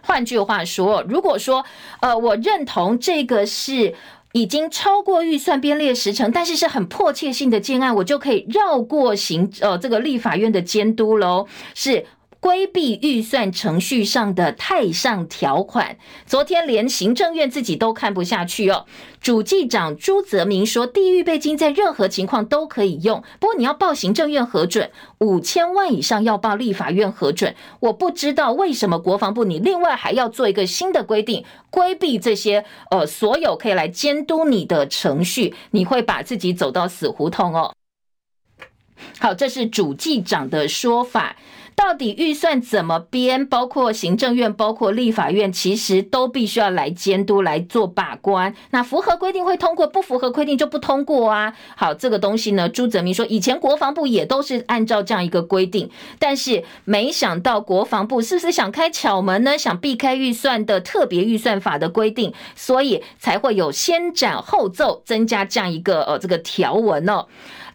[0.03, 1.65] 换句话说，如果说
[2.01, 3.95] 呃，我认同这个是。
[4.35, 12.05] 已经超过预算编列时程，但是是很迫切性的建案，我就可以绕过行呃这个立法院的监督喽，是。
[12.45, 18.85] 规避预算程序上的太上条款，昨天连行政院自己都看不下去哦。
[19.19, 27.55] 主计长朱泽明说，地预备金在任何情况都可以用，不过你要报行政院核准，五千万以上要报立法院核准。
[27.79, 37.73] 我不知道为什么国防部你另外还要做一个新的规定，规避这些呃所有可以来监督你的程序，你会把自己走到死胡同哦。
[39.17, 41.35] 好，这是主计长的说法。
[41.75, 43.45] 到底预算怎么编？
[43.45, 48.55] 包括行政院、包括立法院，其实都必须要来监督、来做把关。
[48.71, 51.53] 那符合规定会通过，不符合规定就不通过啊。
[51.75, 59.57] 好，这个东西呢，朱泽民说，以前国防部也都是按照这样一个规定，但是没想到国防部是不是想开巧门呢？
[59.57, 67.25] 想避开预算的特别预算法的规定，所以才会有先斩后奏，增加这样一个呃这个条文哦。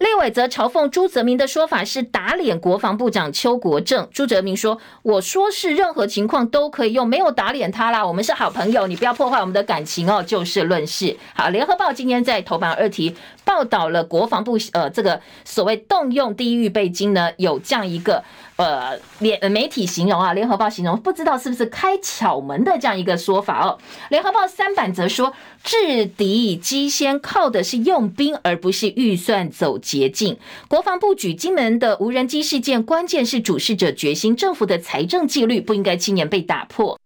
[0.00, 4.08] 立委则嘲讽朱泽明的说法是打脸国防部长邱国正。
[4.10, 8.06] 朱泽明说：“我说是任何情况都可以用，没有打脸他啦。
[8.06, 11.14] 我们是好朋友，你不要破坏我们的感情哦。”就事论事。
[11.34, 18.24] 好，联合报今天在头版二题报道了国防部呃这个所谓动用第一预备金呢，有这样一个。
[18.60, 23.78] 呃，联媒体形容啊，联合报形容不知道是不是开巧门的这样一个说法哦。
[24.10, 25.32] 联合报三版则说，
[25.64, 30.36] 制敌机先靠的是用兵，而不是预算走捷径。
[30.68, 37.00] 国防部举金门的无人机事件，关键是主事者决心，政府的财政纪律不应该轻言被打破。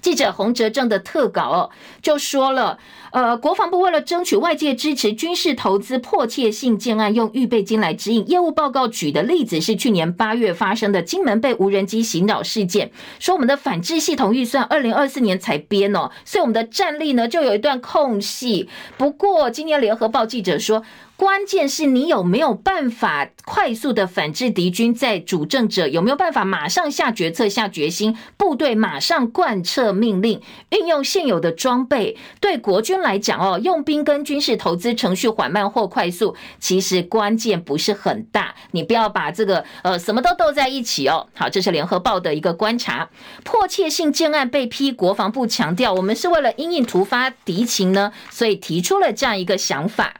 [0.00, 1.70] 记者洪哲正的特稿哦，
[2.00, 2.78] 就说了。
[3.12, 8.26] 呃，国防部为了争取外界支持，军事投资迫切性建案用预备金来支应。
[8.26, 18.66] 业务报告举的例子是去年八月发生的金门被无人机袭扰事件，说我们的反制系统预算二零二四年才编哦，所以我们的战力呢就有一段空隙。
[18.96, 20.82] 不过今天联合报记者说。
[21.22, 32.18] 关键是你有没有办法快速的反制敌军，在主政者有没有办法马上下决策、下决心，部队马上贯彻命令，运用现有的装备。
[32.40, 38.56] 对国军来讲，哦，用兵跟军事投资程序缓慢或快速，其实关键不是很大。
[38.72, 41.28] 你不要把这个呃什么都斗在一起哦。
[41.36, 43.08] 好，这是联合报的一个观察。
[43.44, 50.14] 迫切性建案被批，国防部强调，我们是为了因应突发敌情呢，所以提出了这样一个想法。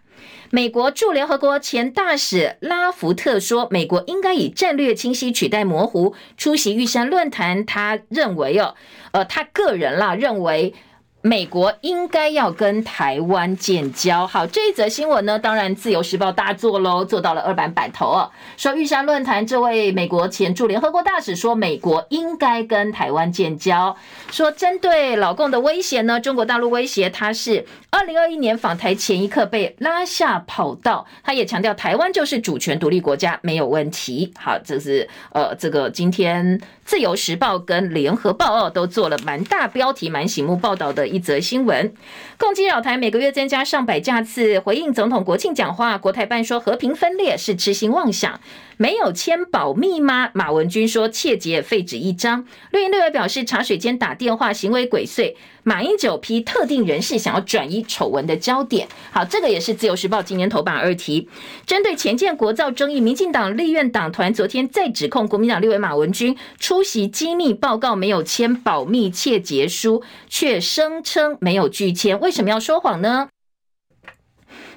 [0.55, 8.75] 美国驻联合国前大使拉福特说：“美国应该以战略清晰取代模糊。”出席玉山论坛，他认为哦，
[9.13, 10.75] 呃，他个人啦认为。
[11.23, 14.27] 美国应该要跟台湾建交。
[14.27, 18.31] 好，这一则新闻呢，当然自由时报大做喽，做到了二版版头哦。
[18.57, 23.97] 说玉山论坛这位美国前驻联合国大使说，美国应该跟台湾建交。
[24.33, 31.07] 说针对老共的威胁呢，中国大陆威胁他是二零二一年访台前一刻被拉下跑道。
[31.23, 34.33] 他也强调台湾就是主权独立国家，没有问题。
[34.37, 41.09] 好，这是呃这个今天自由时报跟联合报哦都做了蛮大标题、蛮醒目报道的。
[41.09, 41.95] 一则新闻，
[42.39, 48.41] 共机扰台每个月增加上百架次，回应总统国庆讲话，国台办说和平分裂是痴心妄想。
[48.77, 50.31] 没有签保密吗？
[50.35, 52.45] 马文君说切结废纸一张。
[52.73, 55.37] 绿营立委表示茶水间打电话行为鬼祟。
[55.65, 58.89] 马英九批特定人士想要转移丑闻的焦点。
[59.13, 61.29] 好，这个也是自由时报今年头版二题。
[61.67, 73.29] 针对前建国造争议，民进党立院党团昨天再指控国民党立委马文君出席机密报告没有签保密窃结书，却声称没有拒签，为什么要说谎呢？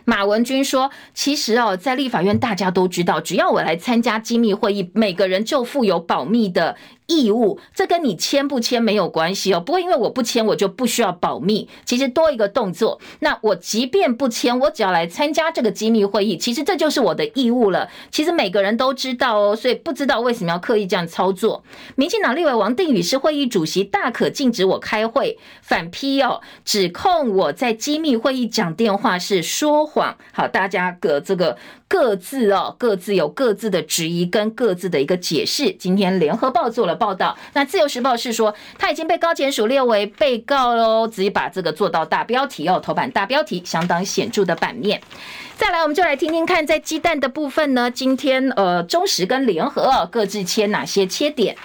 [0.08, 6.76] 马文君说：“其实哦，在立法院大家都知道，只要我来参加机密会议，每个人就负有保密的。”
[7.08, 9.60] 义务，这跟你签不签没有关系哦。
[9.60, 11.70] 不过因为我不签，我就不需要保密。
[11.86, 17.90] 其实多一个动作，那我即便不签，我只要来参加这个机密会议，其实这就是我的义务了。
[18.12, 21.64] 其实每个人都知道哦，所以不知道为什么要刻意这样操作。
[21.96, 30.18] 民进党立委王定宇是会议主席，大可禁止我开会，反批哦，指控我在机密会议讲电话是说谎。
[30.32, 31.58] 好，大家个这个。
[31.88, 35.72] 各自哦，各自有各自的质疑跟各自的一个解释。
[35.72, 45.02] 今天联合报做了报道，那自由时报是说他已经被高检署列为被告喽，直接把这个做到大标题哦，头版大标题相当显著的版面。
[45.58, 51.56] 再来，我们就来听听看，在鸡蛋的部分呢，今天呃，中时跟联合、各自切哪些切点？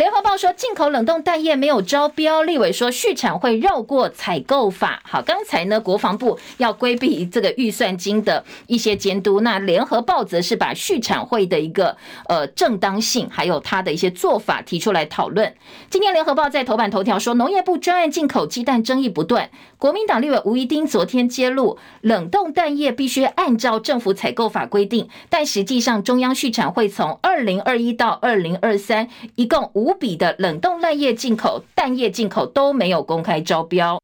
[0.00, 5.02] 联合报说，进口冷冻蛋液没有招标，立委说畜产会绕过采购法。
[5.04, 11.98] 好，刚才呢，国防部要规避这个预算金的一些监督，那联合报则是把畜产会的一个
[12.30, 15.54] 呃正当性，还有他的一些做法提出来讨论。
[15.90, 29.70] 今天联合报在头版头条说，农业部专案进口鸡蛋争议不断，国民党立委吴怡丁昨天揭露，冷冻蛋液必须按照政府采购法规定，但实际上中央畜产会从二零二一到二零二三一共。
[29.72, 33.98] 五笔的冷冻蛋液进口、蛋液进口都没有公开招标。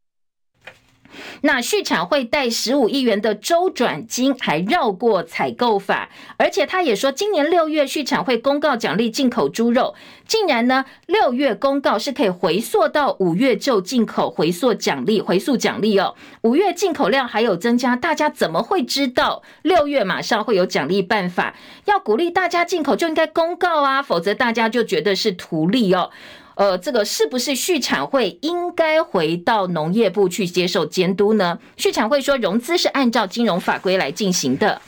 [1.43, 9.95] 那畜产会贷十五亿元的周转金还绕过采购法，而且他也说，今年六月畜产会公告奖励进口猪肉，
[10.27, 21.55] 竟然呢六月公告是可以回溯到五月就进口回溯奖励回溯奖励哦，五月进口量还有增加，大家怎么会知道六月马上会有奖励办法？
[21.85, 26.11] 要鼓励大家进口就应该公告啊，否则大家就觉得是图利哦。
[26.57, 31.59] 呃，这个是不是续产会应该回到农业部去接受监督呢？
[31.77, 34.81] 续产会说，融资是按照金融法规来进行的。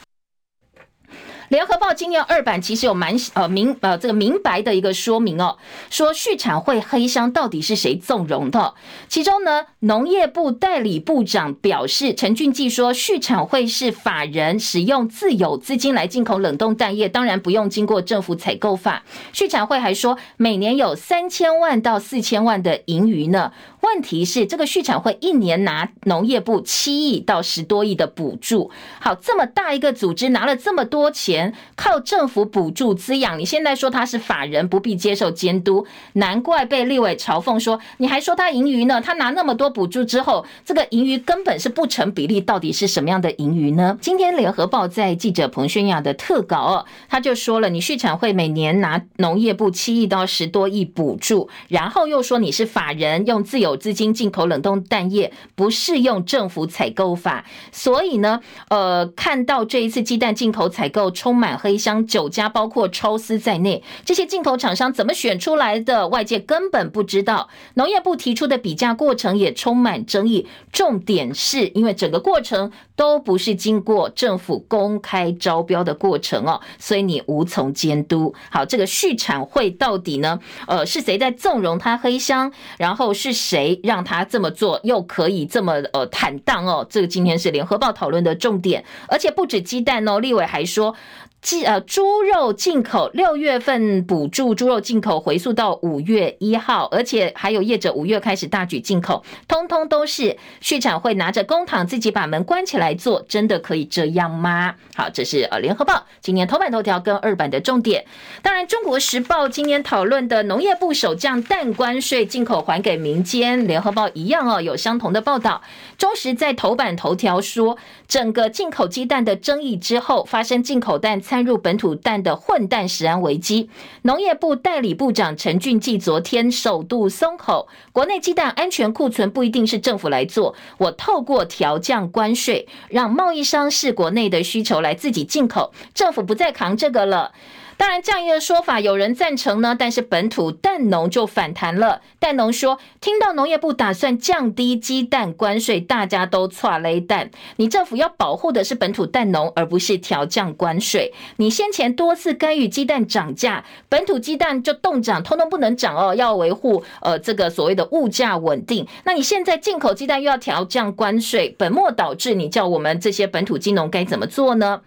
[1.49, 5.57] 联合报今年二版其实有蛮呃明呃这个明白的一个说明哦，
[5.89, 8.75] 说续产会黑箱到底是谁纵容的？
[9.07, 19.03] 其中呢，农业部代理部长表示，陈俊记说，续产会是法人使用自有资金来进口冷冻蛋液，当然不用经过政府采购法。
[19.33, 23.51] 续产会还说，每年有三千万到四千万的盈余呢。
[23.81, 28.69] 问题是，这个畜产会一年拿农业部七亿到十多亿的补助，
[28.99, 38.99] 好，这么大一个组织拿了这么多钱，靠政府补助滋养，你现在说他是法人，不必接受监督，难怪被立委嘲讽说，你还说他盈余呢？
[38.99, 43.97] 他拿那么多补助之后，这个盈余根本是不成比例，到底是什么样的盈余呢？
[44.01, 53.68] 今天联合报在记者彭宣雅的特稿，他就说了，你畜产会每年拿农业部七亿到十多亿补助，然后又说你是法人，用自有。
[53.69, 66.07] 有资金进口冷冻蛋液不适用政府采购法，所以呢，呃，看到这一次鸡蛋进口采购充满黑箱，九家包括超丝在内，这些进口厂商怎么选出来的？
[66.09, 67.49] 外界根本不知道。
[67.75, 78.35] 农业部提出的比价过程也充满争议，重点是因为整个过程都不是经过政府公开招标的过程哦，所以你无从监督。
[78.51, 80.37] 好，这个续产会到底呢？
[80.67, 82.51] 呃，是谁在纵容他黑箱？
[82.77, 83.29] 然后是？
[83.39, 86.85] 谁让他这么做，又可以这么呃坦荡哦？
[86.89, 90.93] 这个今天是联合报讨论的重点，而且不止鸡蛋哦，立委还说。
[91.41, 104.75] 鸡呃猪肉进口六月份补助猪肉进口回溯到五月一号，而且还有业者五月开始大举进口，通通都是畜产会拿着公帑自己把门关起来做，真的可以这样吗？
[104.95, 108.03] 好，这是呃联合报今年头版头条跟二版的重点。
[108.41, 115.61] 当然，中国时报今年讨论的农业部首降蛋关税，进口还给民间，联合报一样哦，有相同的报道。
[115.97, 117.77] 中时在头版头条说，
[118.09, 121.21] 整个进口鸡蛋的争议之后，发生进口蛋。
[121.29, 123.69] 掺入本土蛋的混蛋食安危机，
[124.01, 137.31] 农业部代理部长陈俊记昨天首度松口，国内鸡蛋安全库存不一定是政府来做，我透过调降关税，让贸易商视国内的需求来自己进口，政府不再扛这个了。
[137.79, 142.01] 当然，这样一个说法有人赞成呢，但是本土蛋农就反弹了。
[142.19, 147.29] 蛋农说，听到农业部打算降低鸡蛋关税，大家都剉咧等。
[147.55, 151.13] 你政府要保护的是本土蛋农，而不是调降关税。
[151.37, 158.85] 你先前多次干预鸡蛋涨价，本土鸡蛋就冻涨，通通不能涨哦，要维护呃这个所谓的物价稳定。
[159.05, 164.81] 那你现在进口鸡蛋又要调降关税，本末倒置，你叫我们这些本土鸡农该怎么做呢？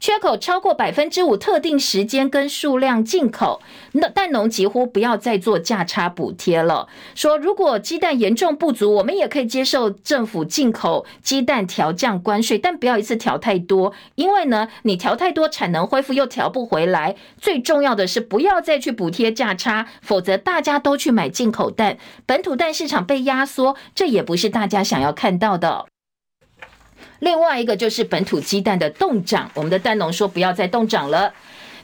[0.00, 3.60] 缺口超过百分之五，特定时间跟数量进口，
[3.92, 6.88] 那蛋农几乎不要再做价差补贴了。
[7.14, 17.16] 说如果鸡蛋严重不足，我们也可以接受政府进口鸡蛋调降关税，但不要一次调太多，因为呢，你调太多，产能恢复又调不回来。
[17.40, 25.86] 最重要的是不要再去补贴价差，否则大家都去买进口蛋，本土蛋市场被压缩，这也不是大家想要看到的。
[27.20, 31.32] 另外一个就是本土鸡蛋的冻涨，我们的蛋农说不要再冻涨了。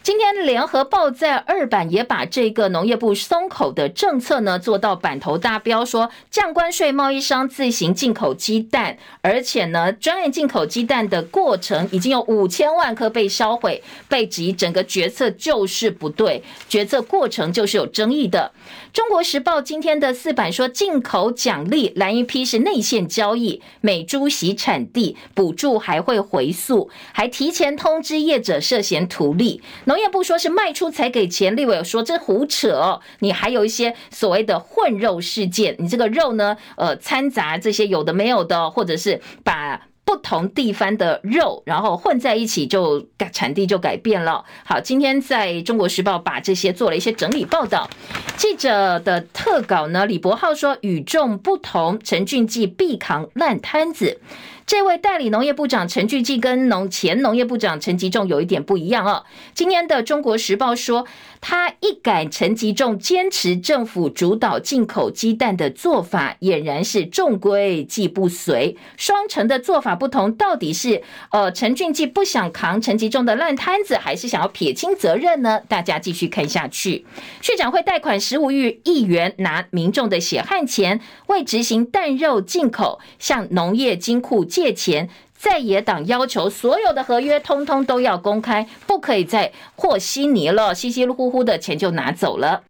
[0.03, 18.53] 今天联合报在二版也把这个农业部松口的政策呢做到版头大标，说降关税，贸易商自行进口鸡蛋，而且呢专业进口鸡蛋的过程已经有五千万颗被销毁，被指整个决策就是不对，决策过程就是有争议的。
[18.95, 29.61] 中国时报今天的四版说进口奖励蓝一批是内线交易，美猪洗产地补助还会回溯，还提前通知业者涉嫌图利。
[29.87, 33.01] 农业部说是卖出才给钱，立委说这胡扯哦！
[33.19, 44.45] 你还有一些所谓的混肉事件，你这个肉呢，呃，掺杂这些有的没有的，或者是把不同地方的肉然后混在一起，就改产地就改变了。
[44.65, 47.89] 好，今天在中国时报把这些做了一些整理报道。
[48.37, 54.21] 记者的特稿呢，李博浩说与众不同，陈俊记必扛烂摊子。
[54.67, 59.25] 这位代理农业部长陈俊记跟农前农业部长陈吉仲有一点不一样哦。
[59.53, 61.07] 今天的中国时报说，
[61.47, 68.79] 他一改陈吉仲坚持政府主导进口鸡蛋的做法，俨然是众规既不随。
[68.97, 75.61] 双城的做法不同，到底是呃陈俊记不想扛陈吉仲的烂摊子，还是想要撇清责任呢？
[75.69, 77.05] 大家继续看下去。
[77.43, 84.43] 续展会贷款十五亿亿元，拿民众的血汗钱，为执行蛋肉进口，向农业金库。
[84.47, 85.11] 借钱，
[85.45, 92.63] 在野党要求所有的合约通通都要公开，不可以再和稀泥了，稀稀糊糊的钱就拿走了。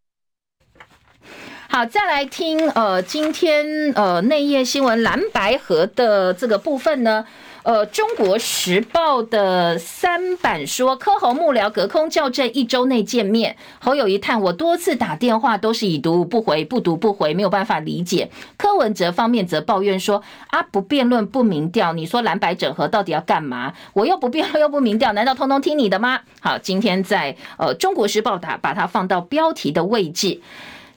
[1.68, 7.24] 好，再来听呃，今天呃内页新闻蓝白河的这个部分呢。
[7.64, 13.56] 呃，《中国时报》的三版说，柯侯幕僚隔空校正，一周内见面。
[13.78, 18.30] 侯友宜叹，我多次打电话都是已读不回，不读不回，没有办法理解。
[18.58, 23.72] 柯文哲方面则抱怨说，啊，不辩论不民调，你说蓝白整合到底要干嘛？
[23.94, 26.20] 我又不辩论又不民调，难道通通听你的吗？
[26.42, 30.42] 好，今天在呃《中国时报》打把它放到标题的位置。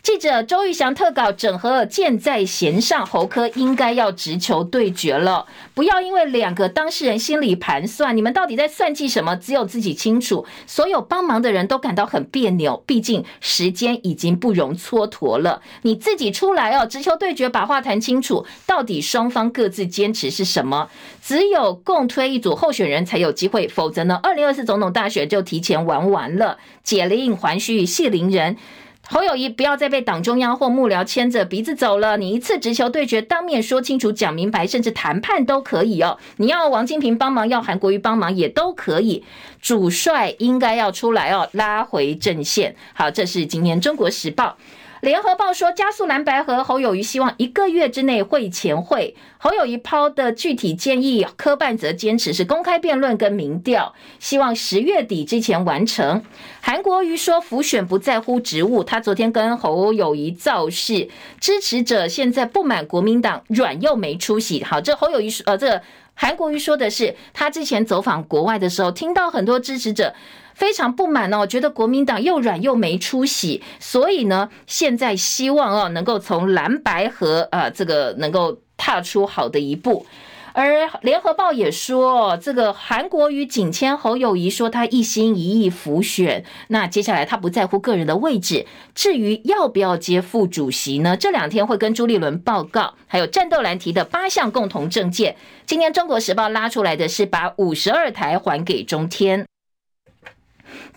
[0.03, 5.45] 记者周玉祥特稿：整合箭在弦上，侯科应该要直球对决了。
[5.73, 9.35] 不要因为两个当事人心里盘算，你们到底在算计什么？
[9.35, 10.45] 只有自己清楚。
[10.65, 15.61] 所有帮忙的人都感到很别扭，毕竟时间已经不容蹉跎了。
[15.81, 18.45] 你自己出来哦，直球对决，把话谈清楚。
[18.65, 20.89] 到底双方各自坚持是什么？
[21.21, 26.57] 只有共推一组候选人才有机会，否则呢，二零二四总统大选就提前玩完了。
[26.81, 28.55] 解铃还须系铃人。
[29.10, 36.18] 侯友谊不要再被党中央或幕僚牵着鼻子走了，你一次直球对决，当面说清楚、讲明白，甚至谈判都可以哦。
[36.36, 39.24] 你要王金平帮忙，要韩国瑜帮忙也都可以。
[39.62, 42.76] 主帅应该要出来哦，拉回阵线。
[42.93, 44.58] 好，这是今天《中国时报》。
[45.01, 49.15] 联合报说，加速蓝白合，侯友宜希望一个月之内会前会。
[49.37, 56.23] 侯友宜抛的具体建议，柯办则坚持是公开辩论跟民调，希望十月底之前完成。
[56.61, 61.07] 韩国瑜说，浮选不在乎职务，他昨天跟侯友宜造势，
[61.39, 64.63] 支持者现在不满国民党软又没出息。
[64.63, 65.81] 好，这侯友宜说，呃，这
[66.20, 70.13] 韩国瑜说的是，他之前走访国外的时候，听到很多支持者。
[70.57, 80.07] 非常不满哦，觉得国民党又软又没出息，所以呢，现在希望哦能够从蓝白合啊这个能够踏出好的一步。
[80.58, 91.16] 而联合报也说，这个韩国瑜紧签侯友宜说他一心一意辅选，那接下来他不在乎个人的位置，至于要不要接副主席呢？
[91.16, 95.36] 这两天会跟朱立伦报告，还有战斗蓝提的八项共同政见。
[95.68, 99.45] 今天中国时报拉出来的是把五十二台还给中天。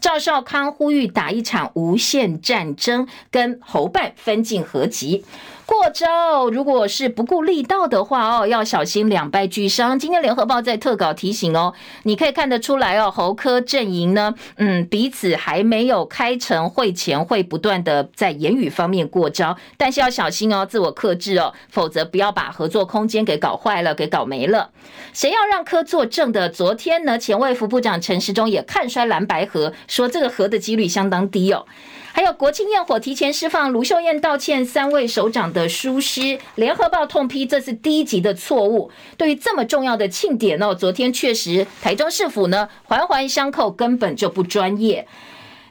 [0.01, 5.23] 赵少康呼吁打一场无限战争，跟侯办分进合击。
[5.71, 9.97] 过招，如果是不顾力道的话哦，要小心两败俱伤。
[9.97, 24.71] 今天联合报在特稿提醒哦，你可以看得出来哦，侯科阵营呢，嗯，彼此还没有开成会前会不断的在言语方面过招，但是要小心哦，自我克制哦，否则不要把合作空间给搞坏了，给搞没了。
[25.12, 26.49] 谁要让柯做正的？
[26.49, 31.64] 昨天呢，前卫副部长陈时中也看衰蓝白河，说这个合的几率相当低哦。
[32.13, 38.91] 还有国庆焰火提前释放，卢秀燕道歉三位首长的疏失，联合报痛批这是低级的错误。
[39.17, 45.07] 对于这么重要的庆典哦，昨天确实台中市府呢环环相扣，根本就不专业。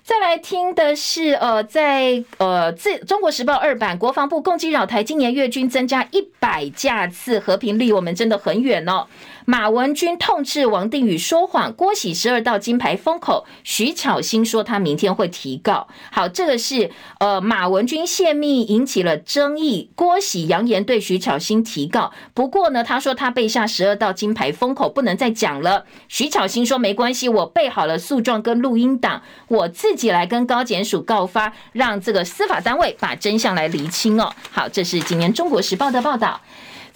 [0.02, 9.06] 再来听的是呃，在呃自中国时报二版，国防部共机扰台，今年月均增加一百架次，和平离我们真的很远哦。
[9.50, 15.88] 马文君痛斥王定宇说谎，郭喜十二道金牌封口，徐巧芯说他明天会提告。
[16.12, 22.12] 好，这个是呃马文君泄密引起了争议，郭喜扬言对徐巧芯提告。
[22.36, 25.86] 不过呢，他说他被下十二道金牌封口，不能再讲了。
[26.08, 34.32] 徐巧芯说没关系，我备好了诉状跟录音档，我自己来跟高检署告发，让这个司法单位把真相来厘清哦。
[34.52, 36.40] 好，这是今年《中国时报》的报道。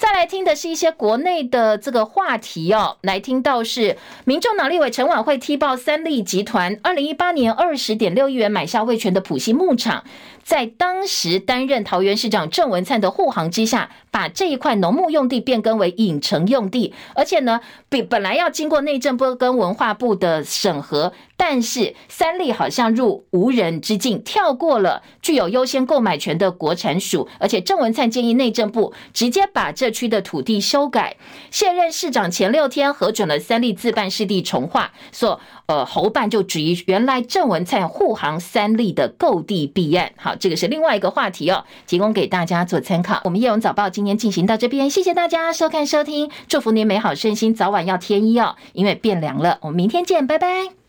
[0.04, 3.96] 再来听的是一些国内的这个话题哦，来听到是
[4.26, 10.04] 民众党立委陈婉慧踢爆三立集团二零一八年二十点六亿元买下味全的普西牧场。
[10.44, 31.16] 在当时担任桃园市长郑文灿的护航之下，把这一块农牧用地变更为影城用地，而且呢，比本来要经过内政部跟文化部的审核，但是三立好像入无人之境，跳过了具有优先购买权的国产署，而且郑文灿建议内政部直接把这区的土地修改。
[31.50, 40.36] 现任市长前六天核准了三立自办市地重划，所呃侯办就质疑原来郑文灿护航三立的购地弊案，好。
[40.36, 43.22] 这个是另外一个话题哦，提供给大家做参考。
[43.24, 49.60] 我们叶荣早报今天进行到这边，谢谢大家收看收听，祝福您美好顺心，早晚要添衣哦，因为变凉了。
[49.62, 50.83] 我们明天见，拜拜。